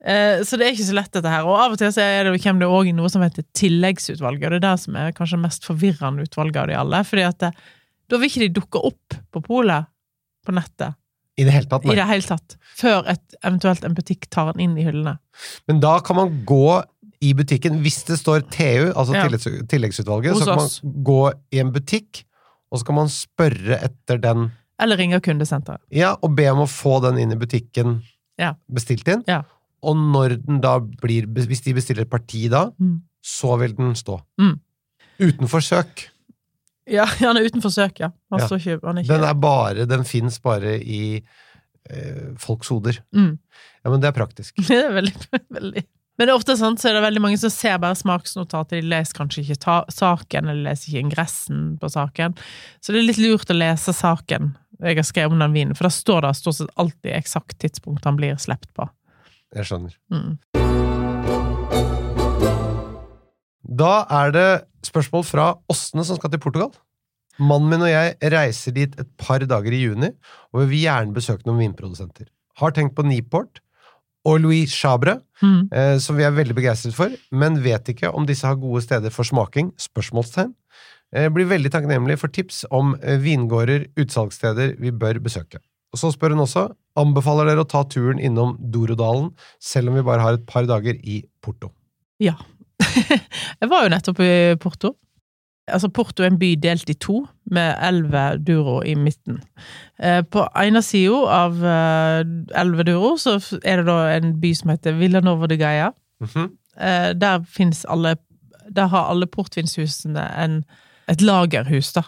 Så 0.03 0.57
det 0.59 0.65
er 0.67 0.73
ikke 0.73 0.83
så 0.89 0.95
lett, 0.97 1.11
dette 1.15 1.31
her. 1.31 1.45
Og 1.47 1.55
av 1.55 1.71
og 1.71 1.79
til 1.79 1.91
så 1.95 2.01
er 2.03 2.27
det, 2.27 2.41
kommer 2.43 2.65
det 2.65 2.71
òg 2.75 2.89
noe 2.95 3.07
som 3.11 3.21
heter 3.23 3.45
tilleggsutvalget, 3.55 4.49
og 4.49 4.51
det 4.51 4.57
er 4.59 4.65
det 4.65 4.79
som 4.83 4.97
er 4.99 5.13
kanskje 5.15 5.39
mest 5.39 5.63
forvirrende 5.63 6.25
utvalget 6.27 6.59
av 6.59 6.67
de 6.67 6.75
alle. 6.75 6.99
fordi 7.07 7.23
at 7.23 7.39
det, 7.39 7.51
da 8.11 8.19
vil 8.19 8.27
ikke 8.27 8.43
de 8.43 8.49
dukke 8.59 8.81
opp 8.83 9.15
på 9.31 9.41
polet 9.45 9.87
på 10.43 10.51
nettet 10.57 10.97
I 11.39 11.45
det 11.47 11.53
hele 11.55 11.69
tatt, 11.71 11.85
i 11.87 11.95
det 11.95 12.07
hele 12.09 12.27
tatt, 12.27 12.57
før 12.75 13.07
et, 13.13 13.23
eventuelt 13.47 13.85
en 13.87 13.95
butikk 13.95 14.27
tar 14.29 14.51
den 14.51 14.59
inn 14.67 14.75
i 14.77 14.83
hyllene. 14.83 15.15
Men 15.71 15.79
da 15.79 15.95
kan 16.03 16.19
man 16.19 16.35
gå 16.45 16.83
i 17.23 17.31
butikken, 17.39 17.79
hvis 17.81 18.03
det 18.09 18.19
står 18.19 18.43
TU, 18.51 18.91
altså 18.91 19.15
Ja. 19.15 19.29
tilleggsutvalget, 19.71 20.33
Hos 20.35 20.43
så 20.43 20.45
kan 20.51 20.59
oss. 20.59 20.81
man 20.83 21.03
gå 21.07 21.21
i 21.55 21.59
en 21.63 21.71
butikk, 21.71 22.25
og 22.71 22.79
så 22.81 22.85
kan 22.91 22.95
man 22.99 23.07
spørre 23.07 23.79
etter 23.79 24.19
den, 24.19 24.51
Eller 24.79 24.97
ringe 24.99 25.21
kundesenteret. 25.23 25.79
ja, 25.89 26.17
og 26.21 26.35
be 26.35 26.49
om 26.51 26.59
å 26.59 26.67
få 26.67 26.99
den 27.07 27.17
inn 27.23 27.31
i 27.31 27.39
butikken 27.39 28.01
Ja. 28.41 28.53
bestilt 28.71 29.07
inn. 29.07 29.23
Ja. 29.27 29.41
Og 29.83 29.95
når 29.99 30.37
den 30.45 30.61
da 30.63 30.77
blir, 30.79 31.27
hvis 31.27 31.61
de 31.65 31.73
bestiller 31.75 32.05
et 32.05 32.09
parti 32.09 32.47
da, 32.49 32.69
Mm. 32.79 33.01
så 33.23 33.57
vil 33.59 33.73
den 33.75 33.93
stå. 33.95 34.21
Mm. 34.41 34.59
Uten 35.19 35.47
forsøk. 35.51 36.07
Ja, 36.89 37.05
han 37.21 37.37
er 37.37 37.45
uten 37.47 37.61
forsøk, 37.63 37.99
ja. 37.99 38.09
Ja. 38.31 38.45
står 38.47 38.59
ikke, 38.59 38.79
ikke 38.81 39.07
Den 39.13 39.23
er 39.23 39.33
bare, 39.33 39.85
den 39.87 40.03
finnes 40.03 40.39
bare 40.43 40.77
i 40.81 41.21
eh, 41.89 42.33
folks 42.37 42.67
hoder. 42.73 42.97
mm. 43.13 43.37
Ja, 43.83 43.89
men 43.91 43.99
det 44.01 44.07
er 44.07 44.15
praktisk. 44.15 44.55
Det 44.67 44.77
er 44.79 44.93
veldig, 44.95 45.13
veldig 45.51 45.83
Men 46.17 46.27
det 46.27 46.31
er 46.31 46.37
ofte 46.37 46.53
sånn, 46.55 46.77
så 46.79 46.89
er 46.89 46.93
det 46.93 47.03
veldig 47.03 47.21
mange 47.23 47.37
som 47.41 47.49
ser 47.51 47.77
bare 47.81 47.95
smaksnotatet, 47.97 48.77
de 48.79 48.87
leser 48.87 49.17
kanskje 49.17 49.41
ikke 49.43 49.57
ta 49.63 49.77
saken, 49.91 50.47
eller 50.47 50.69
leser 50.69 50.91
ikke 50.91 51.01
ingressen 51.07 51.63
på 51.81 51.89
saken. 51.91 52.35
Så 52.79 52.93
det 52.93 53.01
er 53.01 53.07
litt 53.09 53.17
lurt 53.23 53.49
å 53.51 53.57
lese 53.57 53.91
saken 53.97 54.53
jeg 54.83 54.99
har 54.99 55.07
skrevet 55.07 55.31
om 55.35 55.39
den 55.43 55.53
vinen, 55.55 55.75
for 55.77 55.87
da 55.87 55.93
står 55.93 56.21
det 56.27 56.33
stort 56.39 56.57
sett 56.59 56.73
alltid 56.79 57.11
eksakt 57.17 57.57
tidspunkt 57.63 58.05
han 58.05 58.17
blir 58.19 58.35
sluppet 58.41 58.71
på. 58.77 58.89
Jeg 59.55 59.69
skjønner. 59.69 59.95
Mm. 60.11 60.37
Da 63.63 63.93
er 64.11 64.33
det 64.35 64.47
spørsmål 64.85 65.23
fra 65.25 65.45
Åsne 65.71 66.03
som 66.05 66.17
skal 66.19 66.33
til 66.33 66.41
Portugal. 66.43 66.71
Mannen 67.41 67.71
min 67.71 67.81
og 67.85 67.89
jeg 67.89 68.17
reiser 68.33 68.75
dit 68.75 68.93
et 69.01 69.09
par 69.17 69.41
dager 69.49 69.73
i 69.73 69.79
juni, 69.87 70.11
og 70.53 70.63
vi 70.63 70.69
vil 70.75 70.83
gjerne 70.85 71.15
besøke 71.15 71.47
noen 71.47 71.63
vinprodusenter. 71.63 72.27
Har 72.61 72.75
tenkt 72.75 72.93
på 72.97 73.05
Niport 73.07 73.61
og 74.27 74.39
Louis 74.43 74.71
Chabre, 74.71 75.19
Mm. 75.43 75.67
eh, 75.73 75.97
som 75.99 76.15
vi 76.15 76.23
er 76.23 76.31
veldig 76.31 76.55
begeistret 76.55 76.93
for, 76.95 77.09
men 77.31 77.57
vet 77.63 77.89
ikke 77.91 78.13
om 78.15 78.25
disse 78.25 78.45
har 78.47 78.55
gode 78.55 78.81
steder 78.81 79.09
for 79.11 79.23
smaking. 79.27 79.73
Spørsmålstegn. 79.75 80.53
Eh, 81.13 81.29
blir 81.29 81.45
veldig 81.45 81.69
takknemlig 81.73 82.17
for 82.21 82.33
tips 82.33 82.63
om 82.73 82.95
eh, 83.01 83.19
vingårder, 83.21 83.85
utsalgssteder 84.01 84.75
vi 84.81 84.91
bør 84.91 85.19
besøke. 85.21 85.61
Og 85.93 86.01
så 86.01 86.09
spør 86.09 86.33
hun 86.33 86.41
også 86.47 86.67
anbefaler 86.97 87.51
dere 87.51 87.61
å 87.61 87.69
ta 87.69 87.83
turen 87.85 88.21
innom 88.21 88.55
Dorodalen, 88.73 89.29
selv 89.61 89.91
om 89.91 89.99
vi 89.99 90.05
bare 90.05 90.25
har 90.25 90.39
et 90.39 90.47
par 90.49 90.65
dager 90.69 90.97
i 90.97 91.21
Porto. 91.43 91.69
Ja. 92.21 92.33
jeg 93.61 93.69
var 93.69 93.85
jo 93.85 93.93
nettopp 93.93 94.21
i 94.25 94.33
Porto. 94.61 94.95
Altså, 95.69 95.87
Porto 95.93 96.25
er 96.25 96.31
en 96.31 96.39
by 96.41 96.49
delt 96.59 96.89
i 96.89 96.95
to, 96.97 97.21
med 97.53 97.77
Elve 97.85 98.23
Duro 98.41 98.79
i 98.81 98.95
midten. 98.99 99.37
Eh, 100.01 100.23
på 100.25 100.47
ene 100.59 100.81
sida 100.83 101.21
av 101.45 101.61
eh, 101.61 102.23
Elve 102.59 102.87
Duro 102.89 103.13
så 103.21 103.37
er 103.61 103.83
det 103.83 103.85
da 103.87 103.99
en 104.15 104.33
by 104.41 104.51
som 104.57 104.73
heter 104.73 104.97
Villanova 104.97 105.47
de 105.47 105.61
Gaia. 105.61 105.91
Mm 106.23 106.29
-hmm. 106.33 106.49
der 107.13 107.43
fins 107.43 107.85
alle 107.85 108.15
Der 108.75 108.87
har 108.87 109.09
alle 109.09 109.27
portvinshusene 109.27 110.43
en, 110.43 110.63
et 111.11 111.23
lagerhus, 111.23 111.93
da. 111.95 112.05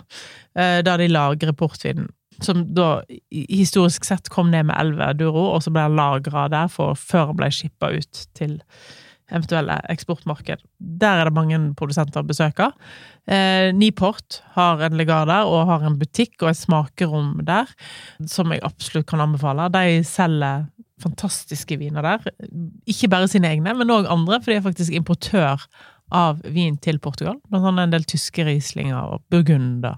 Eh, 0.56 0.82
der 0.86 1.02
de 1.02 1.10
lagrer 1.12 1.56
portvin. 1.58 2.08
Som 2.44 2.66
da 2.76 3.00
historisk 3.32 4.04
sett 4.08 4.30
kom 4.30 4.52
ned 4.52 4.68
med 4.68 4.76
elveduro, 4.80 5.54
og 5.56 5.64
så 5.64 5.72
ble 5.72 5.88
den 5.88 5.98
lagra 6.00 6.50
der 6.52 6.72
for, 6.72 6.98
før 7.00 7.32
den 7.32 7.40
ble 7.40 7.52
skippa 7.54 7.94
ut 7.96 8.26
til 8.36 8.60
eventuelle 9.34 9.80
eksportmarked. 9.90 10.62
Der 10.78 11.22
er 11.22 11.30
det 11.30 11.34
mange 11.34 11.58
produsenter 11.78 12.22
å 12.22 12.28
besøke. 12.28 12.70
Eh, 13.26 13.72
Niport 13.74 14.42
har 14.54 14.84
en 14.86 14.98
legar 15.00 15.26
der, 15.30 15.50
og 15.50 15.66
har 15.72 15.88
en 15.88 15.98
butikk 15.98 16.44
og 16.44 16.52
et 16.52 16.60
smakerom 16.60 17.40
der, 17.48 17.72
som 18.30 18.54
jeg 18.54 18.64
absolutt 18.68 19.08
kan 19.10 19.24
anbefale. 19.26 19.72
De 19.74 20.04
selger 20.06 20.68
fantastiske 21.02 21.78
viner 21.82 22.06
der. 22.06 22.30
Ikke 22.88 23.10
bare 23.12 23.28
sine 23.32 23.50
egne, 23.52 23.74
men 23.76 23.92
òg 23.92 24.08
andre, 24.12 24.40
for 24.42 24.52
de 24.54 24.60
er 24.60 24.66
faktisk 24.66 24.96
importør 24.96 25.66
av 26.16 26.42
vin 26.56 26.78
til 26.82 27.00
Portugal. 27.04 27.38
Blant 27.52 27.68
annet 27.70 27.88
en 27.90 27.96
del 27.98 28.06
tyske 28.10 28.46
rieslinger 28.48 28.98
og 29.16 29.24
burgunder. 29.34 29.98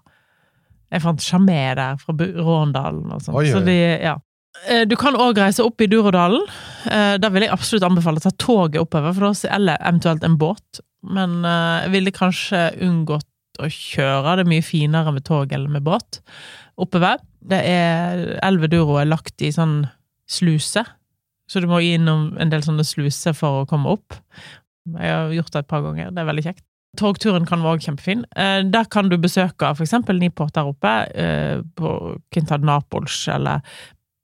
Jeg 0.93 1.03
fant 1.03 1.19
Chamé 1.23 1.59
der, 1.77 1.97
fra 1.99 2.15
Råndalen 2.17 3.11
og 3.11 3.21
sånn. 3.25 3.37
Så 3.51 3.61
de, 3.67 3.75
ja. 4.05 4.15
Eh, 4.65 4.85
Du 4.89 4.95
kan 4.99 5.17
òg 5.19 5.37
reise 5.43 5.65
opp 5.67 5.81
i 5.83 5.89
Durodalen. 5.91 6.43
Eh, 6.89 7.17
Da 7.21 7.29
vil 7.33 7.43
jeg 7.45 7.51
absolutt 7.53 7.83
anbefale 7.87 8.21
å 8.21 8.25
ta 8.27 8.31
toget 8.39 8.79
oppover, 8.81 9.13
for 9.13 9.27
da, 9.29 9.49
eller 9.57 9.77
eventuelt 9.83 10.23
en 10.23 10.37
båt. 10.39 10.79
Men 11.03 11.41
eh, 11.45 11.83
jeg 11.85 11.91
ville 11.97 12.15
kanskje 12.15 12.61
unngått 12.87 13.27
å 13.59 13.67
kjøre. 13.73 14.37
Det 14.37 14.45
er 14.45 14.51
mye 14.53 14.65
finere 14.65 15.11
med 15.13 15.25
tog 15.27 15.51
eller 15.53 15.69
med 15.69 15.83
båt 15.85 16.21
oppover. 16.77 17.19
Det 17.47 17.59
er 17.65 18.23
Elve 18.45 18.67
Duro 18.71 18.97
er 19.01 19.07
lagt 19.09 19.41
i 19.41 19.49
sånn 19.53 19.81
sluse, 20.29 20.83
så 21.47 21.61
du 21.63 21.67
må 21.71 21.79
innom 21.83 22.33
en 22.41 22.49
del 22.51 22.63
sånne 22.65 22.83
sluser 22.85 23.33
for 23.37 23.61
å 23.63 23.67
komme 23.69 23.93
opp. 23.95 24.17
Jeg 24.95 25.13
har 25.13 25.35
gjort 25.35 25.53
det 25.53 25.63
et 25.63 25.69
par 25.73 25.83
ganger. 25.85 26.11
Det 26.15 26.23
er 26.23 26.29
veldig 26.31 26.45
kjekt. 26.47 26.63
Togturen 26.97 27.45
kan 27.45 27.61
være 27.61 27.77
også 27.77 27.91
kjempefin. 27.91 28.23
Eh, 28.35 28.63
Der 28.71 28.87
kan 28.89 29.09
du 29.09 29.17
besøke 29.21 29.69
eksempel 29.83 30.19
Niport 30.19 30.55
der 30.55 30.69
oppe, 30.71 30.93
eh, 31.13 31.61
på 31.75 32.17
Quinta 32.33 32.57
Napols, 32.57 33.27
eller 33.27 33.61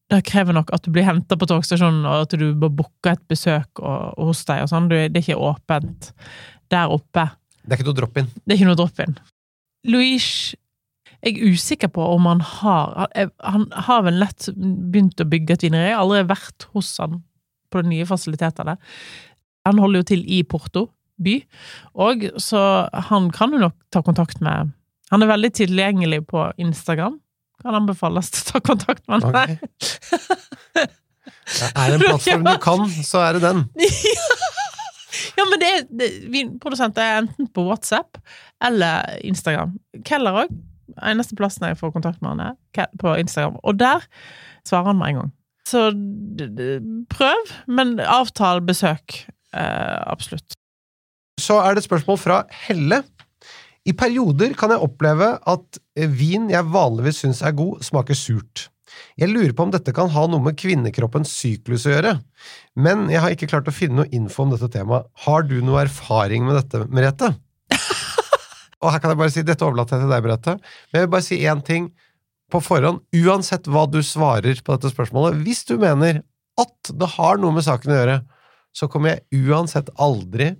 det 0.09 0.23
krever 0.25 0.53
nok 0.53 0.71
at 0.73 0.83
du 0.85 0.91
blir 0.93 1.05
henta 1.07 1.37
på 1.39 1.47
togstasjonen, 1.49 2.05
og 2.05 2.25
at 2.27 2.35
du 2.37 2.53
må 2.53 2.69
booke 2.69 3.11
et 3.11 3.21
besøk 3.29 3.79
og, 3.79 4.13
og 4.17 4.31
hos 4.31 4.43
deg 4.45 4.63
og 4.63 4.69
sånn. 4.71 4.89
Det 4.89 5.05
er 5.09 5.21
ikke 5.21 5.39
åpent 5.39 6.11
der 6.73 6.91
oppe. 6.93 7.29
Det 7.63 7.71
er 7.73 7.79
ikke 7.79 7.89
noe 7.89 7.99
drop-in. 8.01 8.27
Det 8.43 8.53
er 8.53 8.59
ikke 8.59 8.69
noe 8.71 8.79
drop-in. 8.79 9.15
Louise 9.87 10.55
Jeg 11.23 11.37
er 11.39 11.53
usikker 11.55 11.89
på 11.91 12.03
om 12.03 12.25
han 12.27 12.39
har 12.39 13.07
Han 13.15 13.29
han 13.43 13.65
har 13.87 14.03
vel 14.03 14.19
nett 14.19 14.49
begynt 14.55 15.19
å 15.19 15.27
bygge 15.27 15.55
et 15.55 15.63
vineri. 15.63 15.89
Jeg 15.89 15.95
har 15.95 16.03
aldri 16.03 16.23
vært 16.27 16.67
hos 16.73 16.97
han 16.99 17.21
på 17.71 17.81
de 17.81 17.89
nye 17.89 18.05
fasilitetene. 18.07 18.75
Han 19.67 19.79
holder 19.79 20.03
jo 20.03 20.09
til 20.13 20.23
i 20.27 20.43
Porto 20.43 20.87
by, 21.23 21.37
og 21.93 22.25
så 22.41 22.61
han 23.09 23.29
kan 23.31 23.53
du 23.53 23.59
nok 23.61 23.75
ta 23.93 24.01
kontakt 24.03 24.41
med 24.43 24.73
Han 25.13 25.21
er 25.21 25.29
veldig 25.29 25.51
tilgjengelig 25.53 26.23
på 26.31 26.47
Instagram. 26.57 27.19
Kan 27.61 27.75
anbefales 27.77 28.31
til 28.33 28.41
å 28.41 28.47
ta 28.49 28.61
kontakt 28.65 29.03
med 29.07 29.21
han. 29.21 29.29
Ok. 29.29 30.89
Er 31.69 31.91
det 31.91 31.99
en 31.99 32.05
plattform 32.07 32.47
du 32.47 32.55
kan, 32.63 32.87
så 33.05 33.21
er 33.27 33.37
det 33.37 33.43
den. 33.45 33.65
Ja, 35.37 35.45
men 35.49 35.61
det 35.61 35.69
er, 35.69 35.83
det, 35.99 36.09
vinprodusenter 36.33 37.03
er 37.03 37.19
enten 37.23 37.47
på 37.53 37.65
WhatsApp 37.67 38.17
eller 38.63 39.17
Instagram. 39.25 39.75
Keller 40.05 40.43
òg. 40.43 40.55
Eneste 41.01 41.37
plassen 41.37 41.65
jeg 41.67 41.77
får 41.79 41.93
kontakt 41.95 42.21
med 42.21 42.33
han 42.33 42.43
er 42.53 42.89
på 43.01 43.15
Instagram. 43.21 43.59
Og 43.63 43.79
der 43.79 44.05
svarer 44.67 44.91
han 44.91 44.99
med 44.99 45.13
en 45.13 45.21
gang. 45.21 45.31
Så 45.69 45.85
prøv, 47.13 47.53
men 47.71 47.95
avtal 48.03 48.61
besøk. 48.65 49.23
Eh, 49.53 50.01
absolutt. 50.09 50.57
Så 51.41 51.57
er 51.61 51.73
det 51.73 51.83
et 51.83 51.89
spørsmål 51.89 52.19
fra 52.21 52.43
Helle. 52.65 53.03
I 53.83 53.93
perioder 53.97 54.53
kan 54.55 54.71
jeg 54.71 54.83
oppleve 54.85 55.33
at 55.37 55.79
eh, 55.99 56.07
vin 56.07 56.47
jeg 56.51 56.71
vanligvis 56.71 57.23
syns 57.23 57.41
er 57.43 57.55
god, 57.57 57.83
smaker 57.85 58.17
surt. 58.17 58.67
Jeg 59.17 59.31
lurer 59.31 59.53
på 59.57 59.65
om 59.65 59.71
dette 59.73 59.93
kan 59.95 60.11
ha 60.13 60.25
noe 60.29 60.41
med 60.43 60.57
kvinnekroppens 60.59 61.31
syklus 61.33 61.87
å 61.89 61.95
gjøre, 61.95 62.13
men 62.77 63.07
jeg 63.11 63.23
har 63.23 63.33
ikke 63.33 63.49
klart 63.49 63.69
å 63.69 63.73
finne 63.73 64.01
noe 64.01 64.13
info 64.13 64.45
om 64.45 64.53
dette 64.53 64.69
temaet. 64.73 65.09
Har 65.25 65.45
du 65.49 65.57
noe 65.65 65.81
erfaring 65.83 66.45
med 66.47 66.59
dette, 66.59 66.83
Merete? 66.93 67.33
Og 68.83 68.91
her 68.93 69.01
kan 69.01 69.13
jeg 69.13 69.19
bare 69.21 69.33
si, 69.33 69.45
dette 69.45 69.65
overlater 69.65 69.97
jeg 69.97 70.05
til 70.05 70.13
deg, 70.13 70.27
Merete, 70.27 70.55
men 70.61 70.99
jeg 70.99 71.07
vil 71.07 71.13
bare 71.15 71.27
si 71.27 71.41
én 71.41 71.65
ting 71.65 71.89
på 72.53 72.61
forhånd. 72.61 73.01
Uansett 73.23 73.69
hva 73.71 73.87
du 73.89 73.99
svarer 74.05 74.61
på 74.61 74.77
dette 74.77 74.93
spørsmålet, 74.93 75.41
hvis 75.45 75.65
du 75.69 75.75
mener 75.81 76.21
at 76.61 76.93
det 76.93 77.09
har 77.15 77.41
noe 77.41 77.55
med 77.55 77.65
saken 77.65 77.93
å 77.93 77.99
gjøre, 77.99 78.17
så 78.73 78.89
kommer 78.91 79.13
jeg 79.13 79.47
uansett 79.47 79.91
aldri 80.01 80.53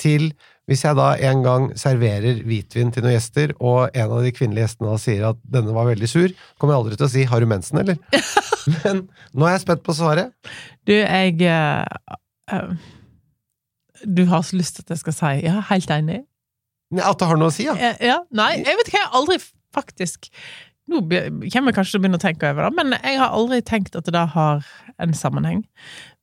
til 0.00 0.30
hvis 0.70 0.84
jeg 0.84 0.94
da 0.94 1.08
en 1.26 1.40
gang 1.42 1.64
serverer 1.78 2.44
hvitvin 2.46 2.92
til 2.94 3.02
noen 3.02 3.16
gjester, 3.16 3.50
og 3.58 3.90
en 3.90 4.12
av 4.14 4.22
de 4.22 4.30
kvinnelige 4.30 4.68
gjestene 4.68 4.92
da 4.92 5.00
sier 5.02 5.24
at 5.32 5.40
denne 5.50 5.74
var 5.74 5.88
veldig 5.88 6.08
sur, 6.10 6.30
kommer 6.62 6.76
jeg 6.76 6.82
aldri 6.84 6.98
til 7.00 7.08
å 7.08 7.10
si 7.10 7.24
'har 7.26 7.42
du 7.42 7.46
mensen', 7.50 7.80
eller? 7.82 7.98
Men 8.76 9.08
nå 9.34 9.48
er 9.48 9.56
jeg 9.56 9.64
spent 9.64 9.82
på 9.82 9.96
svaret. 9.98 10.30
Du, 10.86 10.94
jeg 10.94 11.42
uh, 11.42 11.82
eh, 12.54 12.70
Du 14.06 14.24
har 14.30 14.46
så 14.46 14.56
lyst 14.56 14.76
til 14.76 14.86
at 14.86 14.94
jeg 14.94 15.02
skal 15.02 15.16
si 15.16 15.32
ja, 15.42 15.58
helt 15.72 15.90
enig. 15.90 16.22
At 16.94 17.18
det 17.18 17.26
har 17.26 17.38
noe 17.38 17.50
å 17.50 17.54
si, 17.54 17.66
ja. 17.66 17.74
ja, 17.74 17.94
Ja, 18.00 18.18
nei, 18.30 18.62
jeg 18.62 18.78
vet 18.78 18.88
ikke, 18.90 18.98
jeg 18.98 19.10
har 19.10 19.18
aldri 19.18 19.38
faktisk 19.74 20.30
Nå 20.90 21.04
kommer 21.06 21.70
jeg 21.70 21.74
kanskje 21.76 21.92
til 21.92 22.00
å 22.00 22.02
begynne 22.02 22.18
å 22.18 22.22
tenke 22.22 22.48
over 22.50 22.66
det, 22.66 22.70
men 22.74 22.96
jeg 22.98 23.18
har 23.20 23.30
aldri 23.30 23.60
tenkt 23.62 23.94
at 23.94 24.08
det 24.10 24.24
har 24.32 24.64
en 24.98 25.12
sammenheng. 25.14 25.60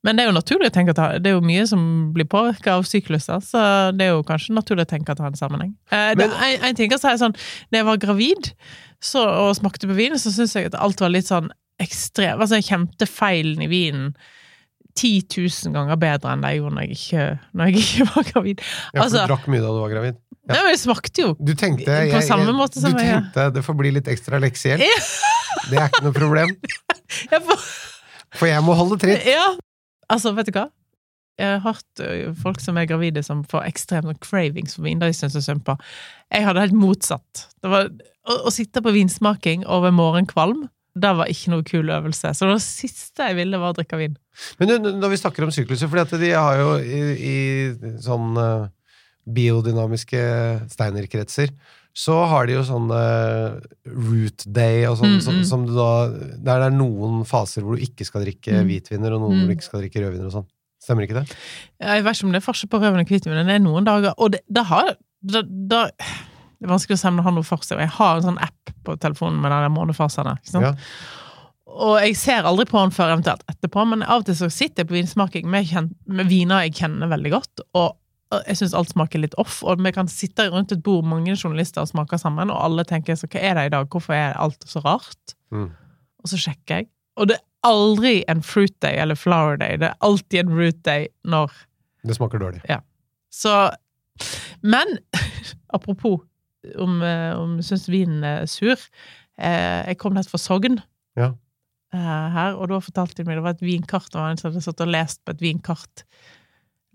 Men 0.06 0.16
det 0.16 0.24
er 0.24 0.30
jo 0.30 0.36
naturlig 0.38 0.70
å 0.70 0.74
tenke 0.76 0.94
at 0.94 1.18
det 1.24 1.32
er 1.32 1.36
jo 1.36 1.42
mye 1.44 1.64
som 1.68 1.82
blir 2.14 2.28
påvirka 2.30 2.76
av 2.78 2.84
sykluser, 2.88 3.42
så 3.44 3.62
det 3.98 4.06
er 4.06 4.12
jo 4.14 4.24
kanskje 4.24 4.54
naturlig 4.56 4.86
å 4.86 4.92
tenke 4.92 5.10
at 5.12 5.18
det 5.18 5.26
har 5.26 5.32
en 5.34 5.40
sammenheng. 5.40 5.72
Eh, 5.92 6.12
det, 6.16 6.28
Men- 6.30 6.38
en, 6.46 6.66
en 6.70 6.76
ting 6.78 6.90
kan 6.92 7.00
si 7.02 7.14
sånn, 7.18 7.34
når 7.72 7.80
jeg 7.82 7.88
var 7.90 7.98
gravid 8.06 8.52
så, 9.02 9.24
og 9.26 9.56
smakte 9.58 9.90
på 9.90 9.98
vin, 9.98 10.14
så 10.22 10.32
syns 10.32 10.54
jeg 10.56 10.70
at 10.70 10.78
alt 10.80 11.02
var 11.02 11.10
litt 11.10 11.28
sånn 11.28 11.50
ekstremt 11.82 12.40
Altså, 12.42 12.58
jeg 12.58 12.70
kjente 12.70 13.06
feilen 13.10 13.62
i 13.62 13.68
vinen 13.70 14.14
10 14.98 15.28
000 15.36 15.74
ganger 15.76 16.00
bedre 16.02 16.32
enn 16.34 16.42
det 16.42 16.54
jeg 16.56 16.62
gjorde 16.62 16.74
når 16.78 16.88
jeg 16.88 16.96
ikke, 16.98 17.26
når 17.54 17.68
jeg 17.68 17.84
ikke 17.84 18.08
var 18.16 18.24
gravid. 18.32 18.64
ja 18.64 18.96
for 18.96 19.04
Altså- 19.04 19.26
du 19.28 19.34
drakk 19.34 19.46
mye 19.54 19.62
da 19.66 19.74
du 19.76 19.82
var 19.84 19.92
gravid. 19.94 20.16
Ja. 20.48 20.54
Nei, 20.56 20.62
men 20.64 20.72
jeg 20.72 20.80
smakte 20.80 21.22
jo 21.26 21.34
Du 21.44 21.52
tenkte 21.60 21.92
På 21.92 22.16
jeg, 22.16 22.24
samme 22.24 22.54
måte 22.56 22.80
som 22.80 22.94
Du 22.96 23.02
jeg- 23.04 23.18
tenkte 23.18 23.50
det 23.54 23.66
får 23.66 23.76
bli 23.82 23.92
litt 23.98 24.08
ekstra 24.08 24.40
leksehjelp. 24.40 24.86
Det 25.70 25.78
er 25.82 25.90
ikke 25.92 26.06
noe 26.06 26.16
problem, 26.16 26.54
får, 27.50 27.66
for 28.38 28.48
jeg 28.48 28.64
må 28.64 28.74
holde 28.78 28.98
tritt. 29.02 29.26
Ja, 29.28 29.48
altså, 30.14 30.34
vet 30.38 30.50
du 30.50 30.56
hva? 30.58 30.68
Jeg 31.38 31.60
har 31.60 31.66
hørt 31.68 32.02
folk 32.42 32.62
som 32.64 32.80
er 32.82 32.88
gravide 32.90 33.22
som 33.22 33.44
får 33.46 33.68
ekstremt 33.68 34.08
sånn 34.10 34.24
cravings 34.26 34.74
for 34.74 34.88
vin. 34.88 34.98
Det 34.98 35.12
syns 35.14 35.38
synd 35.46 35.62
på. 35.68 35.76
Jeg 36.34 36.48
hadde 36.48 36.64
helt 36.64 36.78
motsatt. 36.78 37.44
Det 37.62 37.70
var, 37.70 37.92
å, 38.26 38.40
å 38.50 38.54
sitte 38.54 38.82
på 38.82 38.94
vinsmaking 38.96 39.68
over 39.70 39.94
morgenkvalm, 39.94 40.66
det 40.98 41.12
var 41.20 41.30
ikke 41.30 41.52
noe 41.54 41.66
kul 41.68 41.92
øvelse. 41.94 42.32
Så 42.34 42.50
det 42.50 42.58
siste 42.64 43.30
jeg 43.30 43.38
ville, 43.38 43.60
var 43.62 43.74
å 43.74 43.78
drikke 43.78 44.00
vin. 44.00 44.16
Men 44.58 44.80
når 44.98 45.14
vi 45.14 45.20
snakker 45.22 45.46
om 45.46 45.54
sykluser, 45.54 45.90
fordi 45.92 46.22
de 46.26 46.34
har 46.34 46.58
jo 46.62 46.72
i, 46.82 47.02
i 47.14 47.38
sånn 48.04 48.38
biodynamiske 49.28 50.22
steinerkretser, 50.72 51.52
så 51.98 52.14
har 52.30 52.46
de 52.46 52.54
jo 52.54 52.62
sånn 52.68 52.92
eh, 52.94 53.56
root 53.90 54.44
day 54.54 54.84
og 54.86 55.00
sånn, 55.00 55.16
Mm, 55.18 55.22
som, 55.26 55.40
mm. 55.40 55.46
som 55.50 55.64
du 55.66 55.72
da 55.74 55.88
Der 56.38 56.60
det 56.62 56.68
er 56.68 56.76
noen 56.78 57.24
faser 57.26 57.66
hvor 57.66 57.74
du 57.78 57.82
ikke 57.82 58.06
skal 58.06 58.22
drikke 58.26 58.54
Mm. 58.60 58.68
hvitviner, 58.70 59.16
og 59.16 59.24
noen 59.24 59.34
hvor 59.34 59.44
Mm. 59.44 59.50
du 59.50 59.56
ikke 59.56 59.66
skal 59.70 59.82
drikke 59.82 60.04
rødviner 60.06 60.30
og 60.30 60.36
sånn. 60.36 60.48
Stemmer 60.84 61.08
ikke 61.08 61.18
det? 61.24 61.36
Jeg 61.82 62.04
vet 62.06 62.16
ikke 62.16 62.28
om 62.28 62.32
det 62.36 62.42
er 62.44 62.46
forskjell 62.46 62.70
på 62.70 62.80
rødvin 62.84 63.02
og 63.02 63.10
hvitvin, 63.10 63.34
men 63.34 63.48
det 63.50 63.56
er 63.58 63.66
noen 63.66 63.84
dager 63.88 64.14
Og 64.18 64.32
det, 64.32 64.42
det 64.48 64.66
har 64.70 64.94
det, 64.94 65.42
det, 65.44 65.82
det 65.98 66.64
er 66.64 66.70
vanskelig 66.70 66.96
å 66.96 67.02
si 67.02 67.08
om 67.10 67.18
det 67.18 67.24
har 67.26 67.34
noe 67.34 67.44
for 67.44 67.66
seg. 67.66 67.80
Jeg 67.82 67.90
har 67.98 68.16
en 68.18 68.24
sånn 68.30 68.38
app 68.46 68.72
på 68.86 68.96
telefonen 69.02 69.42
med 69.42 69.52
de 69.52 69.70
månefasene. 69.74 70.38
Ikke 70.38 70.54
sant? 70.54 70.64
Ja. 70.64 70.74
Og 71.68 71.98
jeg 72.02 72.16
ser 72.16 72.46
aldri 72.48 72.66
på 72.70 72.80
den 72.80 72.94
før 72.96 73.12
eventuelt 73.18 73.44
etterpå, 73.52 73.84
men 73.90 74.04
av 74.06 74.22
og 74.22 74.26
til 74.30 74.38
så 74.40 74.48
sitter 74.54 74.84
jeg 74.86 74.88
på 74.90 74.96
vinsmaking 74.98 75.50
med, 75.52 75.92
med 76.08 76.30
viner 76.30 76.64
jeg 76.66 76.78
kjenner 76.80 77.10
veldig 77.12 77.32
godt, 77.34 77.62
og 77.76 77.98
jeg 78.32 78.58
syns 78.60 78.74
alt 78.76 78.92
smaker 78.92 79.22
litt 79.24 79.36
off, 79.40 79.62
og 79.64 79.80
vi 79.84 79.92
kan 79.96 80.10
sitte 80.12 80.50
rundt 80.52 80.74
et 80.76 80.84
bord, 80.84 81.06
mange 81.08 81.36
journalister, 81.36 81.82
og 81.86 81.92
smake 81.92 82.20
sammen, 82.20 82.52
og 82.52 82.60
alle 82.64 82.84
tenker 82.88 83.16
så 83.16 83.30
hva 83.32 83.40
er 83.40 83.56
det 83.56 83.66
i 83.70 83.74
dag, 83.78 83.88
hvorfor 83.94 84.16
er 84.18 84.36
alt 84.42 84.68
så 84.68 84.82
rart? 84.84 85.36
Mm. 85.56 85.70
Og 86.24 86.32
så 86.32 86.40
sjekker 86.42 86.82
jeg, 86.82 86.90
og 87.18 87.30
det 87.32 87.38
er 87.40 87.46
aldri 87.68 88.14
en 88.32 88.44
fruit 88.46 88.76
day 88.84 89.00
eller 89.02 89.16
flower 89.16 89.58
day, 89.60 89.78
det 89.80 89.90
er 89.92 90.00
alltid 90.06 90.44
en 90.44 90.54
root 90.60 90.80
day 90.86 91.08
når 91.24 91.52
Det 92.08 92.16
smaker 92.16 92.40
dårlig. 92.40 92.62
Så 93.34 93.72
Men 94.62 94.98
apropos 95.76 96.22
om, 96.76 97.02
eh, 97.02 97.34
om 97.38 97.58
syns 97.62 97.88
vinen 97.90 98.24
er 98.26 98.46
sur. 98.50 98.78
Eh, 99.38 99.84
jeg 99.88 99.98
kom 100.02 100.16
nett 100.18 100.30
fra 100.30 100.40
Sogn 100.42 100.80
Ja. 101.16 101.34
eh, 101.94 102.30
her, 102.34 102.56
og 102.56 102.70
da 102.70 102.80
fortalte 102.80 103.22
de 103.22 103.28
meg 103.28 103.38
det 103.38 103.44
var 103.44 103.56
et 103.56 103.62
vinkart. 103.62 104.16
og 104.16 104.22
en 104.32 104.38
hadde 104.42 104.62
satt 104.62 104.82
og 104.82 104.88
lest 104.88 105.24
på 105.26 105.32
et 105.36 105.42
vinkart. 105.42 106.04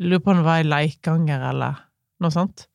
Lurer 0.01 0.23
på 0.25 0.33
om 0.33 0.41
det 0.41 0.47
var 0.47 0.63
i 0.63 0.69
Leikanger 0.69 1.49
eller 1.51 1.83
noe 2.23 2.35
sånt. 2.35 2.67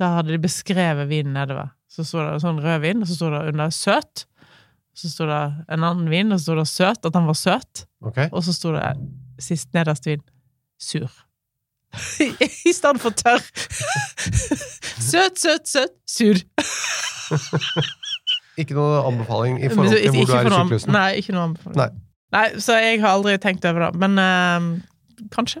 Der 0.00 0.16
hadde 0.16 0.32
de 0.34 0.40
beskrevet 0.42 1.10
vinen 1.10 1.36
nedover. 1.36 1.74
Så 1.90 2.06
sto 2.06 2.22
det 2.24 2.40
sånn 2.42 2.62
rød 2.62 2.80
vin, 2.82 3.02
og 3.04 3.10
så 3.10 3.18
sto 3.18 3.28
det 3.30 3.42
under 3.52 3.70
'søt'. 3.70 4.24
Så 4.94 5.10
sto 5.10 5.26
det 5.26 5.42
en 5.68 5.84
annen 5.86 6.08
vin, 6.10 6.32
og 6.32 6.40
så 6.40 6.44
sto 6.44 6.54
det 6.58 6.66
'søt', 6.70 7.06
at 7.06 7.14
den 7.14 7.26
var 7.26 7.38
søt. 7.38 7.86
Okay. 8.02 8.28
Og 8.32 8.42
så 8.44 8.52
sto 8.54 8.72
det 8.74 8.82
sist 9.38 9.74
nederst 9.74 10.06
vin 10.06 10.22
'sur'. 10.82 11.20
I 12.68 12.72
stedet 12.72 13.00
for 13.00 13.10
tørr. 13.10 13.42
Søt, 15.10 15.38
søt, 15.38 15.68
søt, 15.68 15.94
sur. 16.08 16.34
Ikke 18.60 18.74
noe 18.74 19.02
anbefaling 19.06 19.62
i 19.62 19.68
forhold 19.68 19.90
til 19.90 20.10
hvor 20.10 20.24
du 20.26 20.32
er 20.32 20.46
i 20.46 20.50
syklusen? 20.54 20.92
Nei, 20.94 21.12
ikke 21.18 21.32
noe 21.34 21.42
anbefaling. 21.50 21.78
Nei. 21.78 21.88
Nei, 22.34 22.48
så 22.62 22.72
jeg 22.78 23.00
har 23.02 23.10
aldri 23.14 23.36
tenkt 23.42 23.64
over 23.66 23.80
det. 23.86 23.92
Men 24.02 24.12
eh, 24.22 24.60
kanskje. 25.34 25.60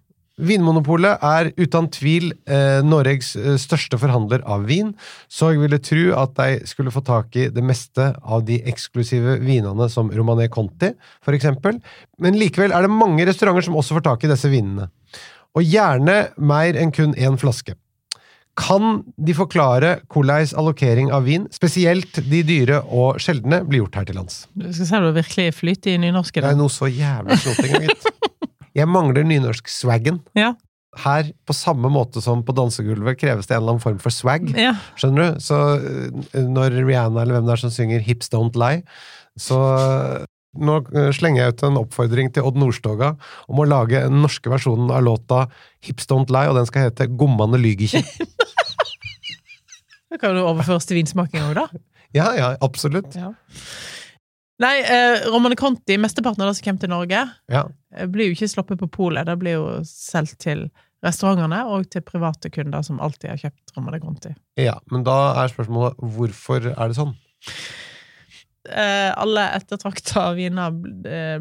Vinmonopolet 0.41 1.21
er 1.21 1.51
uten 1.59 1.87
tvil 1.93 2.31
eh, 2.49 2.79
Norges 2.85 3.35
eh, 3.37 3.57
største 3.61 3.99
forhandler 4.01 4.41
av 4.49 4.65
vin, 4.69 4.93
så 5.29 5.51
jeg 5.51 5.61
ville 5.61 5.81
tro 5.83 6.07
at 6.17 6.33
de 6.39 6.69
skulle 6.69 6.93
få 6.93 7.03
tak 7.05 7.37
i 7.37 7.49
det 7.53 7.63
meste 7.65 8.11
av 8.21 8.45
de 8.47 8.57
eksklusive 8.71 9.37
vinene 9.45 9.89
som 9.91 10.09
Romané 10.13 10.49
Conti, 10.51 10.93
eksempel. 11.31 11.77
Men 12.21 12.39
likevel 12.39 12.73
er 12.75 12.87
det 12.87 12.93
mange 12.93 13.25
restauranter 13.29 13.69
som 13.69 13.77
også 13.79 13.99
får 13.99 14.07
tak 14.09 14.25
i 14.25 14.31
disse 14.33 14.49
vinene. 14.51 14.89
Og 15.55 15.67
gjerne 15.67 16.17
mer 16.39 16.77
enn 16.79 16.93
kun 16.95 17.15
én 17.19 17.37
flaske. 17.39 17.77
Kan 18.59 19.03
de 19.15 19.33
forklare 19.35 19.93
hvordan 20.11 20.49
allokering 20.59 21.11
av 21.15 21.23
vin, 21.23 21.45
spesielt 21.55 22.19
de 22.27 22.41
dyre 22.43 22.81
og 22.83 23.21
sjeldne, 23.23 23.61
blir 23.67 23.85
gjort 23.85 24.01
her 24.01 24.09
til 24.09 24.19
lands? 24.19 24.41
Du 24.53 24.67
skal 24.75 24.89
se 24.89 24.99
du 25.05 25.11
virkelig 25.15 25.53
flyter 25.55 25.95
i 25.95 26.01
nynorsken. 26.03 26.43
Det 26.43 26.51
er 26.51 26.59
noe 26.59 26.73
så 26.73 26.89
jævlig 26.91 27.39
snoting, 27.45 27.87
gitt. 27.87 28.30
Jeg 28.77 28.87
mangler 28.87 29.25
nynorsk-swaggen. 29.27 30.21
Ja. 30.37 30.53
Her, 30.99 31.29
på 31.47 31.55
samme 31.55 31.87
måte 31.91 32.19
som 32.23 32.41
på 32.43 32.55
dansegulvet, 32.55 33.19
kreves 33.21 33.47
det 33.47 33.55
en 33.55 33.61
eller 33.61 33.77
annen 33.77 33.83
form 33.83 33.99
for 34.03 34.11
swag. 34.11 34.49
ja. 34.59 34.73
Skjønner 34.99 35.21
du? 35.23 35.39
Så 35.43 35.59
eh, 35.79 36.43
når 36.43 36.75
Rihanna 36.83 37.23
eller 37.23 37.37
hvem 37.37 37.47
det 37.47 37.55
er 37.55 37.61
som 37.63 37.71
synger 37.71 38.03
'Hips 38.03 38.31
Don't 38.33 38.59
Lie', 38.59 38.83
så 39.39 39.59
eh, 39.77 40.25
nå 40.59 40.81
eh, 40.91 41.11
slenger 41.15 41.45
jeg 41.45 41.55
ut 41.55 41.63
en 41.63 41.79
oppfordring 41.79 42.33
til 42.35 42.43
Odd 42.43 42.59
Nordstoga 42.59 43.13
om 43.47 43.61
å 43.63 43.67
lage 43.67 44.03
den 44.03 44.19
norske 44.19 44.51
versjonen 44.51 44.91
av 44.91 45.05
låta 45.07 45.45
'Hips 45.79 46.11
Don't 46.11 46.31
Lie', 46.31 46.51
og 46.51 46.59
den 46.59 46.67
skal 46.67 46.89
hete 46.89 47.07
'Gommane 47.07 47.59
lyg 47.61 47.87
ikkje'. 47.87 48.03
Det 50.11 50.19
kan 50.19 50.35
jo 50.35 50.43
overføres 50.43 50.83
til 50.83 50.99
vinsmaking 50.99 51.39
òg, 51.39 51.55
da. 51.55 51.65
Ja, 52.11 52.33
ja, 52.35 52.49
absolutt. 52.59 53.15
Ja. 53.15 53.31
Nei, 54.61 54.75
eh, 54.85 55.23
Romane 55.31 55.55
Conti, 55.57 55.95
mesteparten 55.97 56.43
av 56.45 56.51
det 56.51 56.57
som 56.59 56.65
kommer 56.67 56.79
til 56.83 56.91
Norge, 56.93 57.21
Ja. 57.49 57.63
eh, 57.95 58.05
blir 58.07 58.29
jo 58.29 58.35
ikke 58.35 58.49
sluppet 58.51 58.79
på 58.79 58.89
polet. 58.93 59.25
Det 59.25 59.37
blir 59.41 59.57
jo 59.57 59.67
solgt 59.87 60.37
til 60.43 60.67
restaurantene 61.03 61.63
og 61.65 61.87
til 61.89 62.01
private 62.05 62.51
kunder 62.53 62.83
som 62.85 62.99
alltid 63.01 63.29
har 63.31 63.37
kjøpt 63.41 63.73
Romane 63.75 63.99
Conti. 64.03 64.35
ja, 64.61 64.75
men 64.91 65.03
da 65.03 65.33
er 65.43 65.49
spørsmålet 65.49 65.97
hvorfor 65.97 66.67
er 66.77 66.87
det 66.91 66.97
sånn? 66.99 67.15
Eh, 68.69 69.09
alle 69.17 69.47
ettertrakta 69.57 70.27
viner, 70.37 70.75
eh, 71.09 71.39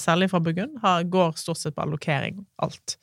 særlig 0.00 0.30
fra 0.30 0.40
Burgund, 0.40 0.78
har- 0.80 1.04
går 1.04 1.36
stort 1.36 1.58
sett 1.58 1.74
på 1.76 1.82
allokering. 1.84 2.46
Alt. 2.58 2.96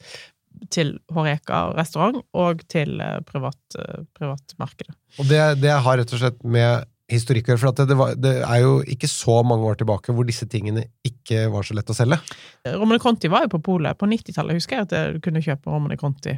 Til 0.72 1.00
Horeca 1.14 1.72
restaurant 1.78 2.24
og 2.34 2.68
til 2.68 3.00
eh, 3.00 3.20
privat, 3.22 3.56
eh, 3.78 4.02
privatmarkedet. 4.18 4.96
Og 5.20 5.26
det, 5.30 5.62
det 5.62 5.72
har 5.80 5.98
rett 5.98 6.12
og 6.14 6.20
slett 6.20 6.44
med 6.44 6.86
historikk 7.12 7.52
for 7.54 7.76
det, 7.76 7.98
var, 7.98 8.16
det 8.20 8.34
er 8.42 8.62
jo 8.64 8.78
ikke 8.88 9.10
så 9.12 9.42
mange 9.48 9.68
år 9.68 9.82
tilbake 9.82 10.16
hvor 10.16 10.28
disse 10.28 10.48
tingene 10.52 10.86
ikke 11.08 11.48
var 11.54 11.68
så 11.68 11.76
lett 11.78 11.92
å 11.92 11.98
selge. 11.98 12.20
Romane 12.68 13.02
Conti 13.04 13.32
var 13.32 13.46
jo 13.46 13.56
på 13.56 13.64
polet. 13.72 13.98
På 14.00 14.10
90-tallet 14.10 14.58
husker 14.58 14.80
jeg 14.80 14.90
at 14.90 15.18
du 15.18 15.22
kunne 15.24 15.44
kjøpe 15.44 15.72
Romane 15.72 16.00
Conti. 16.00 16.38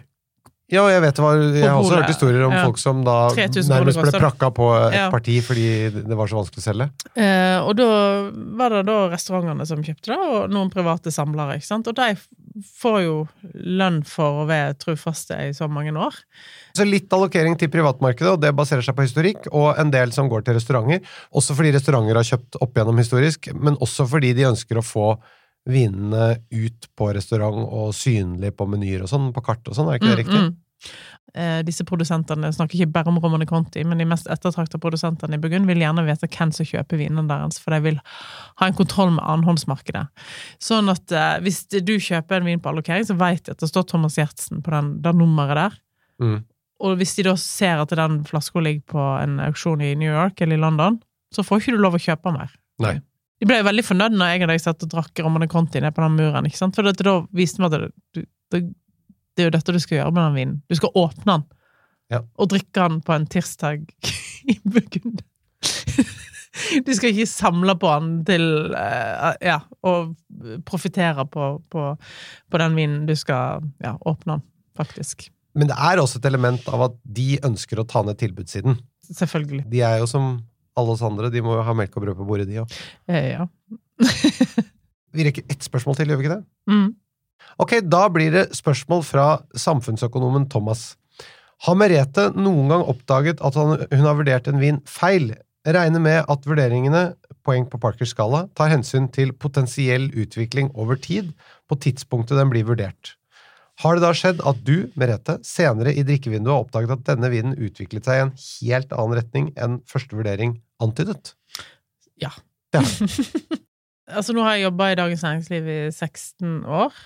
Ja, 0.71 0.85
og 0.85 0.89
jeg 0.93 1.01
vet 1.03 1.19
var, 1.19 1.41
jeg 1.53 1.67
har 1.67 1.75
også 1.75 1.97
hørt 1.99 2.09
historier 2.09 2.45
om 2.47 2.53
ja. 2.55 2.61
folk 2.63 2.79
som 2.79 3.01
da 3.03 3.15
nærmest 3.35 3.99
ble 3.99 4.13
prakka 4.15 4.47
på 4.55 4.69
et 4.77 4.95
Ja. 4.95 5.09
parti 5.11 5.35
fordi 5.43 5.65
det 5.91 6.15
var 6.17 6.31
så 6.31 6.39
vanskelig 6.39 6.63
å 6.63 6.65
selge. 6.65 6.87
Eh, 7.19 7.59
og 7.59 7.75
da 7.75 7.87
var 8.31 8.69
det 8.77 8.85
da 8.87 9.09
restaurantene 9.11 9.67
som 9.67 9.83
kjøpte 9.83 10.13
det, 10.13 10.17
og 10.17 10.49
noen 10.49 10.71
private 10.71 11.11
samlere. 11.11 11.59
ikke 11.59 11.67
sant? 11.67 11.87
Og 11.91 11.95
de 11.99 12.15
får 12.79 13.03
jo 13.03 13.27
lønn 13.53 14.03
for 14.07 14.43
å 14.43 14.47
være 14.47 14.77
trufaste 14.79 15.35
i 15.49 15.51
så 15.53 15.67
mange 15.67 15.91
år. 15.91 16.15
Så 16.77 16.87
litt 16.87 17.11
allokering 17.11 17.57
til 17.59 17.69
privatmarkedet, 17.69 18.31
og 18.31 18.41
det 18.41 18.55
baserer 18.55 18.81
seg 18.81 18.95
på 18.95 19.05
historikk, 19.05 19.51
og 19.51 19.77
en 19.77 19.91
del 19.91 20.11
som 20.15 20.29
går 20.31 20.45
til 20.45 20.55
restauranter. 20.55 21.03
Også 21.35 21.53
fordi 21.57 21.73
restauranter 21.75 22.15
har 22.15 22.23
kjøpt 22.23 22.61
opp 22.61 22.73
gjennom 22.73 22.97
historisk, 22.97 23.51
men 23.53 23.75
også 23.83 24.07
fordi 24.09 24.33
de 24.33 24.47
ønsker 24.53 24.79
å 24.79 24.85
få 24.85 25.17
vinene 25.69 26.33
ut 26.51 26.89
på 26.97 27.09
restaurant 27.15 27.63
og 27.63 27.93
synlig 27.95 28.51
på 28.57 28.67
menyer 28.67 29.05
og 29.05 29.11
sånn, 29.11 29.31
på 29.35 29.43
kart 29.45 29.67
og 29.69 29.77
sånn, 29.77 29.91
er 29.91 29.99
ikke 29.99 30.11
det 30.11 30.21
riktig? 30.23 30.41
Mm, 30.41 30.51
mm. 30.51 30.61
Eh, 31.33 31.59
disse 31.65 31.81
produsentene 31.87 32.51
snakker 32.53 32.77
ikke 32.77 32.93
bare 32.93 33.09
om 33.09 33.17
Romane 33.17 33.47
Conti, 33.49 33.81
men 33.87 33.97
de 33.97 34.05
mest 34.05 34.27
ettertrakta 34.29 34.77
produsentene 34.77 35.39
i 35.39 35.41
Burgund 35.41 35.65
vil 35.65 35.81
gjerne 35.81 36.03
vite 36.05 36.29
hvem 36.29 36.51
som 36.53 36.67
kjøper 36.67 36.99
vinene 36.99 37.23
deres, 37.29 37.57
for 37.63 37.73
de 37.73 37.79
vil 37.87 38.01
ha 38.61 38.67
en 38.67 38.77
kontroll 38.77 39.15
med 39.15 39.23
annenhåndsmarkedet. 39.23 40.03
Sånn 40.61 40.91
at 40.93 41.15
eh, 41.15 41.39
hvis 41.45 41.63
du 41.73 41.95
kjøper 41.95 42.37
en 42.37 42.51
vin 42.51 42.61
på 42.61 42.69
allokering, 42.69 43.07
så 43.07 43.17
vet 43.17 43.47
de 43.47 43.55
at 43.55 43.63
det 43.63 43.71
står 43.71 43.87
Thomas 43.89 44.19
Giertsen 44.19 44.61
på 44.61 44.75
den, 44.75 44.97
det 45.01 45.15
nummeret 45.17 45.61
der. 45.61 45.79
Mm. 46.21 46.37
Og 46.83 46.99
hvis 46.99 47.15
de 47.17 47.25
da 47.25 47.33
ser 47.39 47.81
at 47.81 47.95
den 47.97 48.21
flaska 48.27 48.61
ligger 48.61 48.85
på 48.93 49.07
en 49.23 49.39
auksjon 49.41 49.81
i 49.81 49.95
New 49.97 50.11
York 50.11 50.43
eller 50.43 50.59
i 50.59 50.61
London, 50.61 50.99
så 51.33 51.45
får 51.45 51.63
ikke 51.63 51.77
du 51.77 51.81
lov 51.81 51.97
å 51.97 52.03
kjøpe 52.03 52.35
mer. 52.35 52.53
Nei. 52.83 52.97
De 53.41 53.47
ble 53.49 53.57
jo 53.59 53.65
veldig 53.67 53.83
fornøyd 53.87 54.13
når 54.15 54.29
jeg 54.33 54.43
og 54.45 54.51
deg 54.53 54.61
satt 54.63 54.83
og 54.85 54.91
drakk 54.93 55.19
Romane 55.25 55.47
Conti 55.51 55.81
ned 55.83 55.95
på 55.97 56.03
den 56.05 56.15
muren, 56.19 56.45
ikke 56.47 56.59
sant? 56.61 56.75
For 56.77 56.85
det, 56.85 56.93
da 57.03 57.15
viste 57.35 57.59
vi 57.59 57.67
at 57.67 57.73
det, 57.75 57.89
du- 58.15 58.27
det, 58.53 58.61
det 59.35 59.43
er 59.43 59.49
jo 59.49 59.55
dette 59.57 59.73
du 59.75 59.79
skal 59.81 59.97
gjøre 59.97 60.13
med 60.13 60.23
den 60.27 60.35
vinen. 60.37 60.55
Du 60.69 60.75
skal 60.79 60.93
åpne 60.95 61.25
den, 61.33 61.43
Ja. 62.13 62.19
og 62.37 62.49
drikke 62.51 62.83
den 62.87 63.01
på 63.01 63.13
en 63.15 63.25
tirsdag 63.25 63.87
i 64.53 64.59
Burgund. 64.63 65.23
Du 66.85 66.91
skal 66.93 67.09
ikke 67.09 67.25
samle 67.27 67.73
på 67.81 67.89
den 67.99 68.11
til 68.27 68.43
eh, 68.77 69.33
Ja, 69.41 69.55
og 69.81 70.13
profitere 70.67 71.25
på, 71.25 71.47
på, 71.73 71.85
på 72.53 72.61
den 72.61 72.75
vinen. 72.77 73.05
Du 73.09 73.15
skal 73.17 73.65
ja, 73.81 73.95
åpne 74.05 74.37
den, 74.37 74.43
faktisk. 74.77 75.27
Men 75.57 75.69
det 75.69 75.77
er 75.77 76.01
også 76.01 76.19
et 76.21 76.25
element 76.29 76.67
av 76.69 76.85
at 76.91 76.95
de 77.03 77.39
ønsker 77.45 77.81
å 77.81 77.87
ta 77.89 78.03
ned 78.05 78.17
tilbudssiden. 78.21 78.77
Selvfølgelig. 79.09 79.65
De 79.73 79.81
er 79.85 79.99
jo 80.03 80.07
som 80.09 80.35
alle 80.79 80.95
oss 80.95 81.03
andre, 81.05 81.29
de 81.33 81.43
må 81.45 81.57
jo 81.57 81.65
ha 81.67 81.75
melk 81.77 81.95
og 81.97 82.05
brød 82.05 82.19
på 82.19 82.27
bordet, 82.27 82.49
de 82.49 82.61
òg. 82.63 82.75
Eh, 83.11 83.33
ja. 83.35 83.47
Vi 85.13 85.25
rekker 85.27 85.45
ett 85.51 85.65
spørsmål 85.65 85.99
til, 85.99 86.09
gjør 86.09 86.19
vi 86.19 86.25
ikke 86.25 86.35
det? 86.39 86.43
Mm. 86.73 86.87
Ok, 87.61 87.75
da 87.85 88.07
blir 88.09 88.33
det 88.33 88.47
spørsmål 88.57 89.03
fra 89.05 89.27
samfunnsøkonomen 89.61 90.47
Thomas. 90.49 90.95
Har 91.67 91.77
Merete 91.77 92.31
noen 92.33 92.71
gang 92.71 92.85
oppdaget 92.89 93.43
at 93.45 93.57
hun 93.59 94.07
har 94.07 94.17
vurdert 94.17 94.49
en 94.49 94.61
vin 94.61 94.81
feil? 94.89 95.35
Regner 95.63 96.01
med 96.03 96.25
at 96.27 96.47
vurderingene, 96.49 97.13
poeng 97.45 97.67
på 97.69 97.79
Parkers 97.79 98.11
skala, 98.15 98.47
tar 98.57 98.71
hensyn 98.73 99.05
til 99.13 99.31
potensiell 99.37 100.09
utvikling 100.17 100.73
over 100.73 100.97
tid 100.99 101.29
på 101.69 101.77
tidspunktet 101.85 102.39
den 102.39 102.51
blir 102.51 102.65
vurdert. 102.67 103.13
Har 103.81 103.97
det 103.97 104.03
da 104.03 104.11
skjedd 104.13 104.41
at 104.45 104.59
du, 104.67 104.89
Merete, 104.99 105.39
senere 105.45 105.95
i 105.97 106.03
drikkevinduet 106.05 106.51
har 106.53 106.65
oppdaget 106.67 106.93
at 106.93 107.07
denne 107.07 107.31
vinen 107.33 107.55
utviklet 107.57 108.05
seg 108.05 108.19
i 108.19 108.25
en 108.27 108.35
helt 108.37 108.93
annen 108.93 109.17
retning 109.17 109.49
enn 109.57 109.79
første 109.89 110.17
vurdering 110.17 110.59
antydet? 110.83 111.33
Ja. 112.21 112.29
Ja. 112.73 112.83
altså, 114.17 114.35
nå 114.35 114.45
har 114.45 114.57
jeg 114.57 114.67
jobba 114.67 114.91
i 114.91 114.99
Dagens 114.99 115.25
Næringsliv 115.25 115.67
i 115.73 115.79
16 115.89 116.63
år. 116.69 117.01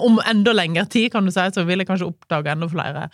Om 0.00 0.20
enda 0.28 0.52
lengre 0.56 0.86
tid, 0.92 1.10
kan 1.12 1.24
du 1.24 1.32
si, 1.32 1.44
så 1.52 1.64
vil 1.68 1.82
jeg 1.82 1.88
kanskje 1.88 2.08
oppdage 2.08 2.52
enda 2.52 2.68
flere. 2.72 3.06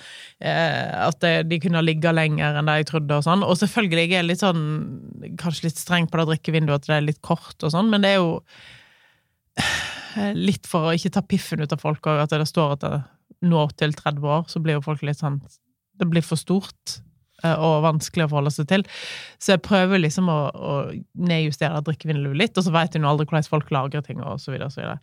Eh, 0.42 0.90
at 1.06 1.18
det, 1.22 1.34
de 1.50 1.58
kunne 1.62 1.78
ha 1.78 1.86
ligget 1.86 2.14
lenger 2.14 2.58
enn 2.58 2.70
det 2.70 2.80
jeg 2.80 2.88
trodde. 2.90 3.18
Og 3.20 3.26
sånn. 3.26 3.46
Og 3.46 3.58
selvfølgelig 3.62 4.06
jeg 4.06 4.18
er 4.18 4.26
litt 4.26 4.42
sånn, 4.42 4.64
kanskje 5.38 5.68
litt 5.68 5.82
streng 5.82 6.10
på 6.10 6.20
det 6.20 6.26
drikkevinduet, 6.32 6.82
at 6.82 6.90
det 6.90 6.98
er 6.98 7.06
litt 7.06 7.22
kort 7.26 7.62
og 7.62 7.74
sånn, 7.74 7.90
men 7.94 8.02
det 8.06 8.16
er 8.16 8.20
jo 8.20 8.34
litt 10.36 10.68
for 10.68 10.88
å 10.88 10.94
ikke 10.96 11.12
ta 11.14 11.22
piffen 11.24 11.62
ut 11.62 11.74
av 11.74 11.82
folk 11.82 12.06
òg, 12.08 12.22
at 12.24 12.34
det 12.34 12.48
står 12.48 12.76
at 12.76 12.84
det 12.86 12.94
når 13.44 13.74
til 13.80 13.92
30 13.96 14.24
år, 14.24 14.46
så 14.48 14.62
blir 14.62 14.78
jo 14.78 14.84
folk 14.84 15.02
litt 15.04 15.20
sånn 15.20 15.40
Det 15.96 16.08
blir 16.08 16.24
for 16.24 16.36
stort 16.36 16.98
eh, 17.42 17.54
og 17.54 17.84
vanskelig 17.84 18.26
å 18.26 18.28
forholde 18.28 18.52
seg 18.52 18.66
til. 18.68 18.82
Så 19.40 19.54
jeg 19.54 19.62
prøver 19.64 20.02
liksom 20.02 20.28
å, 20.28 20.40
å 20.52 20.74
nedjustere 21.16 21.80
drikkevinduet 21.86 22.36
litt, 22.36 22.58
og 22.58 22.66
så 22.66 22.72
vet 22.74 22.96
jeg 22.96 23.04
nå 23.04 23.08
aldri 23.08 23.24
hvordan 23.28 23.48
folk 23.48 23.72
lagrer 23.72 24.04
ting, 24.04 24.20
og 24.20 24.40
så 24.42 24.52
videre 24.52 24.68
og 24.68 24.74
så 24.74 24.82
videre. 24.82 24.98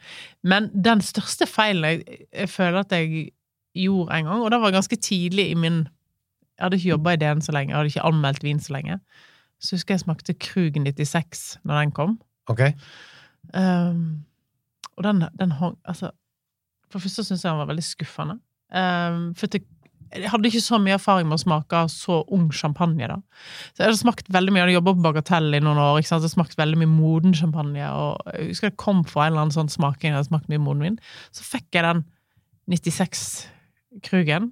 Men 0.45 0.69
den 0.73 1.01
største 1.01 1.47
feilen 1.49 1.87
jeg, 1.87 2.19
jeg 2.29 2.51
føler 2.53 2.83
at 2.83 2.93
jeg 2.93 3.31
gjorde 3.73 4.19
en 4.19 4.29
gang, 4.29 4.43
og 4.45 4.53
det 4.53 4.61
var 4.61 4.75
ganske 4.75 4.99
tidlig 5.01 5.49
i 5.49 5.57
min 5.57 5.85
Jeg 6.53 6.67
hadde 6.67 6.77
ikke 6.77 6.91
jobba 6.91 7.15
i 7.15 7.17
DN 7.17 7.41
så 7.41 7.53
lenge, 7.55 7.71
jeg 7.71 7.79
hadde 7.79 7.89
ikke 7.89 8.05
anmeldt 8.05 8.43
vin 8.45 8.59
så 8.61 8.75
lenge. 8.75 8.99
Så 9.57 9.73
husker 9.73 9.95
jeg 9.95 10.03
smakte 10.03 10.35
Krugen 10.37 10.85
96 10.85 11.41
når 11.65 11.79
den 11.79 11.93
kom. 11.97 12.13
Ok? 12.51 12.61
Um, 13.57 14.21
og 14.97 15.05
den, 15.07 15.25
den 15.39 15.55
hang 15.59 15.77
Altså, 15.89 16.11
for 16.89 16.99
det 16.99 17.07
første 17.07 17.25
syns 17.25 17.43
jeg 17.43 17.49
den 17.49 17.61
var 17.61 17.71
veldig 17.71 17.85
skuffende. 17.85 18.37
Um, 18.73 19.31
for 19.37 19.49
det, 19.49 19.63
jeg 20.13 20.29
hadde 20.29 20.49
ikke 20.49 20.61
så 20.61 20.77
mye 20.81 20.97
erfaring 20.97 21.29
med 21.29 21.39
å 21.39 21.41
smake 21.41 21.79
så 21.89 22.19
ung 22.35 22.49
champagne, 22.53 23.07
da. 23.09 23.17
Så 23.73 23.81
jeg 23.81 23.89
hadde 23.89 24.01
smakt 24.01 24.27
veldig 24.33 24.53
mye, 24.53 24.61
jeg 24.61 24.67
hadde 24.67 24.77
jobba 24.77 24.93
på 24.97 25.05
Bagatell 25.07 25.57
i 25.57 25.61
noen 25.63 25.79
år, 25.81 25.99
ikke 25.99 26.09
sant? 26.09 26.21
jeg 26.21 26.27
hadde 26.27 26.35
smakt 26.35 26.59
veldig 26.59 26.81
mye 26.81 26.91
moden 26.91 27.33
champagne, 27.37 27.87
og 27.89 28.35
jeg 28.35 28.51
husker 28.51 28.69
jeg 28.69 28.81
kom 28.81 29.01
fra 29.09 29.25
en 29.25 29.33
eller 29.33 29.45
annen 29.45 29.55
sånn 29.55 29.71
smaking, 29.73 30.11
jeg 30.11 30.19
hadde 30.19 30.29
smakt 30.29 30.51
mye 30.51 30.61
moden 30.61 30.85
vin. 30.85 30.99
Så 31.33 31.45
fikk 31.47 31.73
jeg 31.73 31.87
den 31.87 32.03
96-Krugen. 32.73 34.51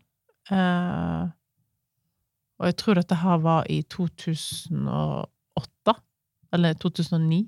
Uh, 0.51 1.29
og 2.61 2.69
jeg 2.69 2.77
tror 2.81 2.97
dette 2.97 3.17
her 3.21 3.41
var 3.41 3.69
i 3.73 3.81
2008, 3.89 5.95
eller 6.57 6.77
2009, 6.81 7.43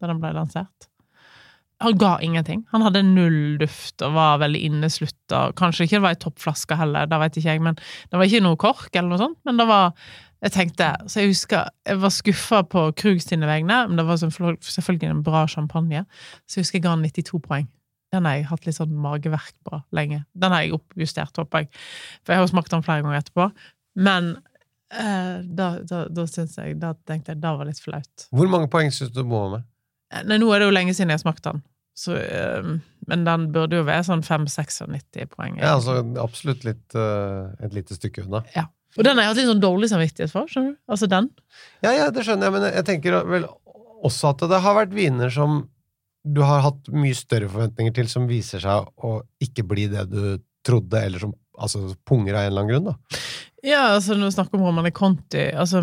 da 0.00 0.10
den 0.10 0.22
ble 0.22 0.32
lansert. 0.36 0.88
Han 1.84 1.98
ga 1.98 2.16
ingenting. 2.26 2.64
Han 2.72 2.82
hadde 2.82 3.04
null 3.06 3.58
duft 3.60 4.02
og 4.02 4.16
var 4.16 4.40
veldig 4.42 4.60
inneslutta. 4.66 5.44
Kanskje 5.58 5.86
ikke 5.86 5.98
det 5.98 6.04
var 6.06 6.16
ei 6.16 6.22
toppflaske 6.24 6.78
heller, 6.78 7.06
det 7.06 7.20
vet 7.22 7.38
ikke 7.38 7.52
jeg, 7.52 7.62
men 7.62 7.78
det 7.78 8.18
var 8.18 8.26
ikke 8.26 8.42
noe 8.42 8.58
kork 8.58 8.90
eller 8.96 9.12
noe 9.12 9.20
sånt. 9.22 9.38
Men 9.46 9.60
det 9.60 9.68
var 9.70 9.92
Jeg 10.38 10.52
tenkte 10.54 10.92
Så 11.10 11.18
jeg 11.18 11.32
husker 11.32 11.64
jeg 11.82 11.98
var 11.98 12.12
skuffa 12.14 12.60
på 12.62 12.92
Krug 12.94 13.18
sine 13.22 13.46
vegne, 13.46 13.88
men 13.88 13.98
det 13.98 14.04
var 14.06 14.20
selvfølgelig 14.22 15.10
en 15.10 15.24
bra 15.26 15.46
champagne, 15.50 16.04
så 16.46 16.60
jeg 16.60 16.62
husker 16.62 16.78
jeg 16.78 16.84
ga 16.84 16.92
han 16.94 17.02
92 17.02 17.40
poeng. 17.42 17.66
Den 18.14 18.24
har 18.24 18.36
jeg 18.36 18.46
hatt 18.48 18.66
litt 18.66 18.76
sånn 18.76 18.94
mageverk 18.94 19.56
på 19.66 19.80
lenge. 19.92 20.22
Den 20.32 20.54
har 20.54 20.62
jeg 20.62 20.76
oppjustert, 20.78 21.34
håper 21.36 21.64
jeg. 21.64 21.72
For 22.22 22.32
jeg 22.32 22.40
har 22.40 22.46
jo 22.46 22.52
smakt 22.52 22.70
den 22.70 22.86
flere 22.86 23.02
ganger 23.02 23.18
etterpå. 23.18 23.48
Men 23.98 24.30
eh, 24.94 25.42
da, 25.42 25.68
da, 25.82 26.04
da 26.06 26.28
jeg 26.30 26.78
Da 26.80 26.94
tenkte 27.08 27.34
jeg 27.34 27.42
det 27.42 27.52
var 27.58 27.68
litt 27.68 27.82
flaut. 27.82 28.28
Hvor 28.30 28.48
mange 28.48 28.70
poeng 28.72 28.94
syns 28.94 29.10
du 29.12 29.24
må 29.26 29.42
med? 29.56 29.66
Nei, 30.24 30.38
nå 30.40 30.48
er 30.52 30.62
det 30.62 30.68
jo 30.70 30.74
lenge 30.74 30.94
siden 30.96 31.12
jeg 31.12 31.22
smakte 31.22 31.52
den. 31.52 31.62
Så, 31.98 32.14
eh, 32.16 32.68
men 33.10 33.24
den 33.26 33.48
burde 33.54 33.80
jo 33.80 33.86
være 33.86 34.06
sånn 34.06 34.24
5-96 34.24 35.30
poeng. 35.34 35.58
Ja, 35.58 35.74
altså 35.76 35.98
absolutt 36.22 36.64
litt, 36.66 36.86
eh, 36.94 37.48
et 37.66 37.74
lite 37.74 37.96
stykke 37.98 38.24
unna. 38.26 38.44
Ja. 38.54 38.68
Og 38.96 39.04
den 39.04 39.18
har 39.18 39.26
jeg 39.26 39.32
hatt 39.32 39.40
litt 39.42 39.50
sånn 39.50 39.62
dårlig 39.62 39.90
samvittighet 39.90 40.32
for. 40.32 40.48
skjønner 40.50 40.74
du? 40.74 40.78
Altså 40.88 41.08
den. 41.10 41.28
Ja, 41.84 41.92
ja, 41.92 42.06
det 42.14 42.24
skjønner 42.26 42.48
jeg, 42.48 42.54
men 42.56 42.68
jeg 42.70 42.86
tenker 42.88 43.18
vel 43.28 43.48
også 44.06 44.32
at 44.32 44.46
det 44.48 44.62
har 44.64 44.78
vært 44.78 44.94
viner 44.94 45.32
som 45.34 45.60
du 46.28 46.40
har 46.44 46.62
hatt 46.64 46.88
mye 46.92 47.16
større 47.16 47.48
forventninger 47.50 47.94
til, 47.94 48.08
som 48.10 48.28
viser 48.30 48.62
seg 48.62 48.88
å 49.04 49.18
ikke 49.42 49.64
bli 49.68 49.86
det 49.92 50.08
du 50.10 50.38
trodde, 50.66 51.00
eller 51.00 51.22
som 51.22 51.34
altså, 51.58 51.94
punger 52.08 52.36
av 52.36 52.46
en 52.46 52.52
eller 52.52 52.64
annen 52.64 52.72
grunn, 52.72 52.90
da. 52.90 53.22
Ja, 53.66 53.82
altså 53.96 54.14
når 54.14 54.30
vi 54.30 54.36
snakker 54.36 54.58
om 54.58 54.66
Romane 54.68 54.92
Conti 54.94 55.48
altså 55.50 55.82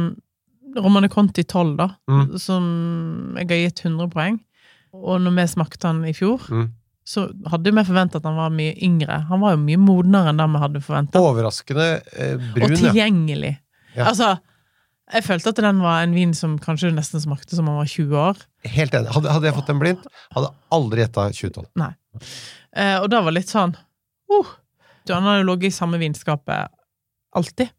Romane 0.75 1.09
Conti 1.09 1.43
12, 1.43 1.75
da, 1.77 1.89
Mm. 2.09 2.37
som 2.39 3.35
jeg 3.37 3.47
har 3.49 3.61
gitt 3.69 3.83
100 3.85 4.09
poeng. 4.11 4.39
Og 4.93 5.19
når 5.21 5.35
vi 5.35 5.45
smakte 5.51 5.87
han 5.87 6.03
i 6.05 6.13
fjor, 6.13 6.39
Mm. 6.49 6.71
så 7.05 7.27
hadde 7.51 7.71
vi 7.71 7.83
forventa 7.83 8.15
at 8.17 8.23
han 8.23 8.35
var 8.35 8.49
mye 8.49 8.73
yngre. 8.81 9.25
Han 9.27 9.39
var 9.41 9.55
jo 9.55 9.61
mye 9.63 9.77
modnere 9.77 10.29
enn 10.29 10.37
det 10.37 10.47
vi 10.51 10.61
hadde 10.63 10.81
forventa. 10.81 11.19
Overraskende 11.21 12.01
eh, 12.17 12.37
brun, 12.53 12.71
Og 12.71 12.77
tilgjengelig. 12.77 13.57
Ja. 13.95 14.05
Altså, 14.09 14.39
jeg 15.13 15.23
følte 15.23 15.49
at 15.49 15.55
den 15.61 15.79
var 15.81 16.01
en 16.03 16.13
vin 16.15 16.33
som 16.33 16.57
kanskje 16.59 16.91
nesten 16.93 17.21
smakte 17.21 17.55
som 17.55 17.67
han 17.67 17.77
var 17.77 17.85
20 17.85 18.15
år. 18.17 18.37
Helt 18.65 18.91
enig. 18.97 19.11
Hadde, 19.13 19.29
hadde 19.31 19.43
jeg 19.51 19.53
fått 19.55 19.67
den 19.67 19.79
blindt, 19.79 20.07
hadde 20.33 20.49
jeg 20.49 20.55
aldri 20.71 21.03
gjetta 21.03 21.27
2012. 21.31 21.67
Nei. 21.75 21.91
Eh, 22.75 22.97
og 22.99 23.09
det 23.11 23.23
var 23.23 23.31
litt 23.35 23.47
sånn 23.51 23.75
uh, 24.31 24.45
Han 25.11 25.23
har 25.23 25.37
jo 25.43 25.47
ligget 25.51 25.69
i 25.69 25.75
samme 25.75 25.99
vinskapet 26.01 26.69
alltid, 27.35 27.69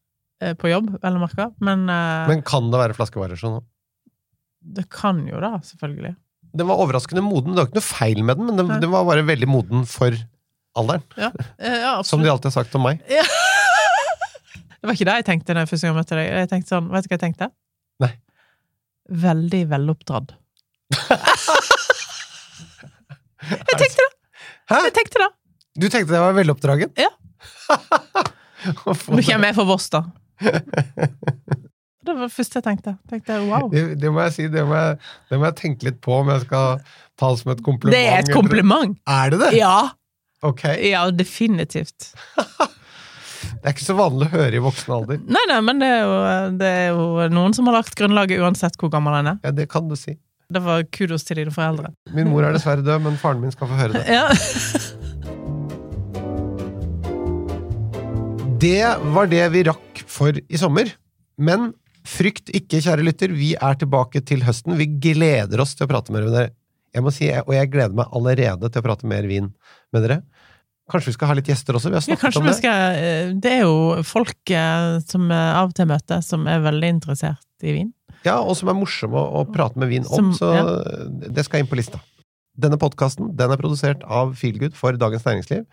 på 0.61 0.68
jobb, 0.68 0.90
vel 1.03 1.16
å 1.16 1.22
merke, 1.22 1.49
men, 1.64 1.87
eh, 1.88 2.27
Men 2.29 2.42
kan 2.46 2.70
det 2.72 2.83
være 2.83 2.96
flaskevariasjon 2.99 3.61
òg? 3.61 3.64
det 4.75 4.87
kan 4.90 5.20
jo 5.29 5.40
da, 5.42 5.57
selvfølgelig. 5.64 6.14
Den 6.57 6.68
var 6.70 6.81
overraskende 6.83 7.22
moden. 7.25 7.55
Det 7.55 7.61
var 7.61 7.68
ikke 7.68 7.79
noe 7.79 7.87
feil 7.87 8.22
med 8.25 8.40
den, 8.40 8.49
men 8.49 8.59
den, 8.61 8.72
den 8.83 8.92
var 8.92 9.07
bare 9.07 9.27
veldig 9.27 9.49
moden 9.51 9.85
for 9.88 10.16
alderen. 10.77 11.05
Ja, 11.20 11.31
eh, 11.59 11.79
ja 11.85 11.92
Som 12.07 12.25
de 12.25 12.31
alltid 12.33 12.51
har 12.51 12.57
sagt 12.62 12.75
om 12.79 12.87
meg. 12.88 13.03
Det 14.77 14.90
var 14.90 14.94
ikke 14.94 15.07
det 15.09 15.14
jeg 15.18 15.27
tenkte 15.27 15.55
da 15.57 15.62
jeg 15.64 15.70
første 15.70 15.88
gang 15.88 15.96
møtte 15.96 16.14
deg. 16.14 16.27
Jeg 16.31 16.49
tenkte 16.51 16.70
sånn, 16.70 16.88
Vet 16.92 17.03
du 17.03 17.09
hva 17.09 17.16
jeg 17.16 17.22
tenkte? 17.25 17.46
Nei. 18.05 18.11
Veldig 19.25 19.62
veloppdratt. 19.72 20.35
jeg 23.51 23.79
tenkte 23.81 24.05
det! 24.05 24.12
Hæ? 24.70 24.79
Jeg 24.85 24.94
tenkte 25.01 25.25
det! 25.25 25.31
Du 25.81 25.88
tenkte 25.88 26.14
jeg 26.14 26.22
var 26.22 26.37
veloppdragen? 26.37 26.92
Ja. 27.01 27.11
Nå 28.87 28.94
kommer 28.94 29.49
jeg 29.49 29.57
fra 29.59 29.66
Voss, 29.66 29.88
da. 29.90 30.05
Det 32.07 32.14
var 32.14 32.29
det 32.29 32.35
første 32.37 32.61
jeg 32.61 32.62
tenkte. 32.62 32.92
tenkte 33.11 33.37
wow. 33.49 33.64
Det, 33.72 33.81
det 33.99 34.11
må 34.14 34.22
jeg 34.29 34.35
si, 34.37 34.44
det 34.53 34.62
må 34.68 34.77
jeg, 34.79 34.99
det 35.27 35.38
må 35.40 35.49
jeg 35.49 35.57
tenke 35.59 35.88
litt 35.88 35.96
på 36.05 36.20
om 36.20 36.29
jeg 36.31 36.44
skal 36.44 36.77
ta 37.18 37.31
det 37.33 37.40
som 37.40 37.51
et 37.51 37.62
kompliment. 37.66 37.96
Det 37.96 38.03
er 38.07 38.20
et 38.22 38.31
kompliment! 38.31 38.94
Er 39.11 39.33
det 39.35 39.40
det? 39.42 39.49
Ja! 39.59 39.88
Ok. 40.46 40.62
Ja, 40.87 41.09
definitivt. 41.11 42.12
Det 43.46 43.70
er 43.70 43.75
ikke 43.75 43.85
så 43.85 43.94
vanlig 43.99 44.27
å 44.27 44.33
høre 44.33 44.59
i 44.59 44.61
voksen 44.62 44.92
alder. 44.94 45.18
Nei, 45.22 45.42
nei, 45.51 45.59
men 45.64 45.81
det 45.83 45.88
er, 45.90 46.01
jo, 46.03 46.14
det 46.59 46.68
er 46.70 46.87
jo 46.94 47.27
noen 47.35 47.55
som 47.55 47.68
har 47.68 47.77
lagt 47.79 47.94
grunnlaget 47.99 48.40
uansett 48.42 48.79
hvor 48.81 48.90
gammel 48.90 49.14
en 49.18 49.31
er. 49.33 49.38
Ja, 49.46 49.53
det 49.55 49.68
kan 49.70 49.87
du 49.90 49.94
si. 49.99 50.16
Det 50.51 50.62
var 50.62 50.85
kudos 50.94 51.27
til 51.27 51.40
dine 51.40 51.55
foreldre. 51.55 51.90
Min 52.14 52.31
mor 52.31 52.46
er 52.46 52.55
dessverre 52.55 52.85
død, 52.87 53.03
men 53.07 53.18
faren 53.20 53.42
min 53.42 53.55
skal 53.55 53.70
få 53.70 53.79
høre 53.81 53.99
det. 53.99 54.05
Ja. 54.16 54.31
Det 58.57 58.87
var 59.12 59.29
det 59.31 59.42
vi 59.53 59.66
rakk 59.68 59.86
for 60.07 60.33
i 60.38 60.61
sommer. 60.61 60.92
Men 61.38 61.73
frykt 62.07 62.53
ikke, 62.55 62.79
kjære 62.85 63.05
lytter, 63.05 63.33
vi 63.35 63.55
er 63.59 63.75
tilbake 63.81 64.23
til 64.25 64.45
høsten. 64.47 64.77
Vi 64.79 64.87
gleder 65.03 65.61
oss 65.64 65.75
til 65.75 65.87
å 65.87 65.90
prate 65.90 66.14
mer 66.14 66.23
med 66.29 66.37
dere. 66.37 66.51
Jeg 66.97 67.05
må 67.05 67.11
si, 67.12 67.27
Og 67.29 67.53
jeg 67.53 67.69
gleder 67.75 67.92
meg 67.99 68.07
allerede 68.16 68.71
til 68.73 68.81
å 68.81 68.87
prate 68.87 69.05
mer 69.11 69.27
vin 69.29 69.51
med 69.92 70.03
dere. 70.07 70.23
Kanskje 70.88 71.11
vi 71.11 71.16
skal 71.16 71.29
ha 71.29 71.35
litt 71.35 71.49
gjester 71.51 71.75
også? 71.77 71.90
Vi 71.90 71.97
har 71.99 72.01
Ja, 72.01 72.07
snakket 72.07 72.23
kanskje 72.23 72.40
om 72.40 72.47
vi 72.47 72.53
det. 72.53 72.59
skal 72.61 72.97
eh, 72.97 73.33
Det 73.42 73.53
er 73.53 73.62
jo 73.66 74.03
folk 74.07 74.51
eh, 74.55 75.01
som 75.11 75.27
av 75.35 75.69
og 75.69 75.75
til 75.75 75.88
møter, 75.90 76.23
som 76.23 76.47
er 76.47 76.62
veldig 76.62 76.90
interessert 76.95 77.42
i 77.66 77.73
vin. 77.75 77.92
Ja, 78.25 78.38
Og 78.40 78.55
som 78.57 78.69
er 78.71 78.79
morsomme 78.79 79.19
å, 79.19 79.42
å 79.42 79.53
prate 79.53 79.77
med 79.83 79.90
vin 79.90 80.07
om, 80.07 80.31
Som- 80.33 80.35
så 80.38 80.53
ja. 80.55 80.64
det 81.29 81.45
skal 81.45 81.61
inn 81.61 81.66
på 81.71 81.77
lista. 81.77 81.99
Denne 82.57 82.79
podkasten 82.81 83.35
den 83.37 83.51
er 83.53 83.59
produsert 83.61 84.01
av 84.09 84.33
Feelgood 84.38 84.73
for 84.79 84.97
Dagens 84.97 85.27
Næringsliv. 85.27 85.66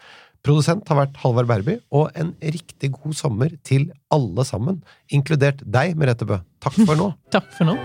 Produsent 0.43 0.89
har 0.91 0.97
vært 0.99 1.19
Halvard 1.21 1.47
Berby, 1.47 1.77
og 1.95 2.09
en 2.19 2.33
riktig 2.43 2.89
god 2.97 3.15
sommer 3.15 3.53
til 3.63 3.85
alle 4.11 4.43
sammen, 4.43 4.81
inkludert 5.07 5.61
deg, 5.63 5.93
Merete 5.95 6.27
Bø. 6.27 6.41
Takk 6.63 6.81
for 6.81 6.99
nå. 6.99 7.07
Takk 7.35 7.47
for 7.55 7.69
nå. 7.69 7.77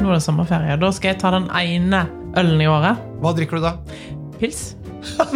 Nå 0.00 0.08
er 0.08 0.16
det 0.16 0.22
sommerferie. 0.24 0.78
Da 0.80 0.90
skal 0.96 1.12
jeg 1.12 1.20
ta 1.20 1.34
den 1.36 1.50
ene 1.52 2.06
ølen 2.40 2.64
i 2.64 2.70
året. 2.72 3.04
Hva 3.20 3.34
drikker 3.36 3.60
du 3.60 3.66
da? 3.68 3.74
Pils. 4.40 4.62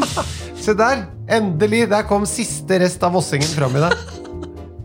Se 0.65 0.73
der! 0.73 1.05
Endelig! 1.37 1.85
Der 1.93 2.09
kom 2.09 2.25
siste 2.29 2.81
rest 2.81 3.05
av 3.05 3.13
vossingen 3.19 3.53
fram 3.53 3.77
i 3.77 3.85
deg. 3.85 4.01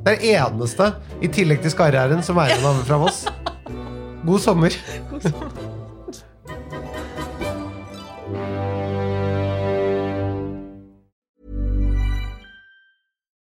Det 0.04 0.18
er 0.18 0.44
eneste, 0.44 0.92
i 1.24 1.32
tillegg 1.32 1.64
til 1.64 1.72
skarre-r-en, 1.72 2.24
som 2.28 2.44
er 2.44 2.58
igjen 2.58 2.84
fra 2.84 3.00
Voss. 3.00 3.24
God 4.28 4.44
sommer. 4.44 4.76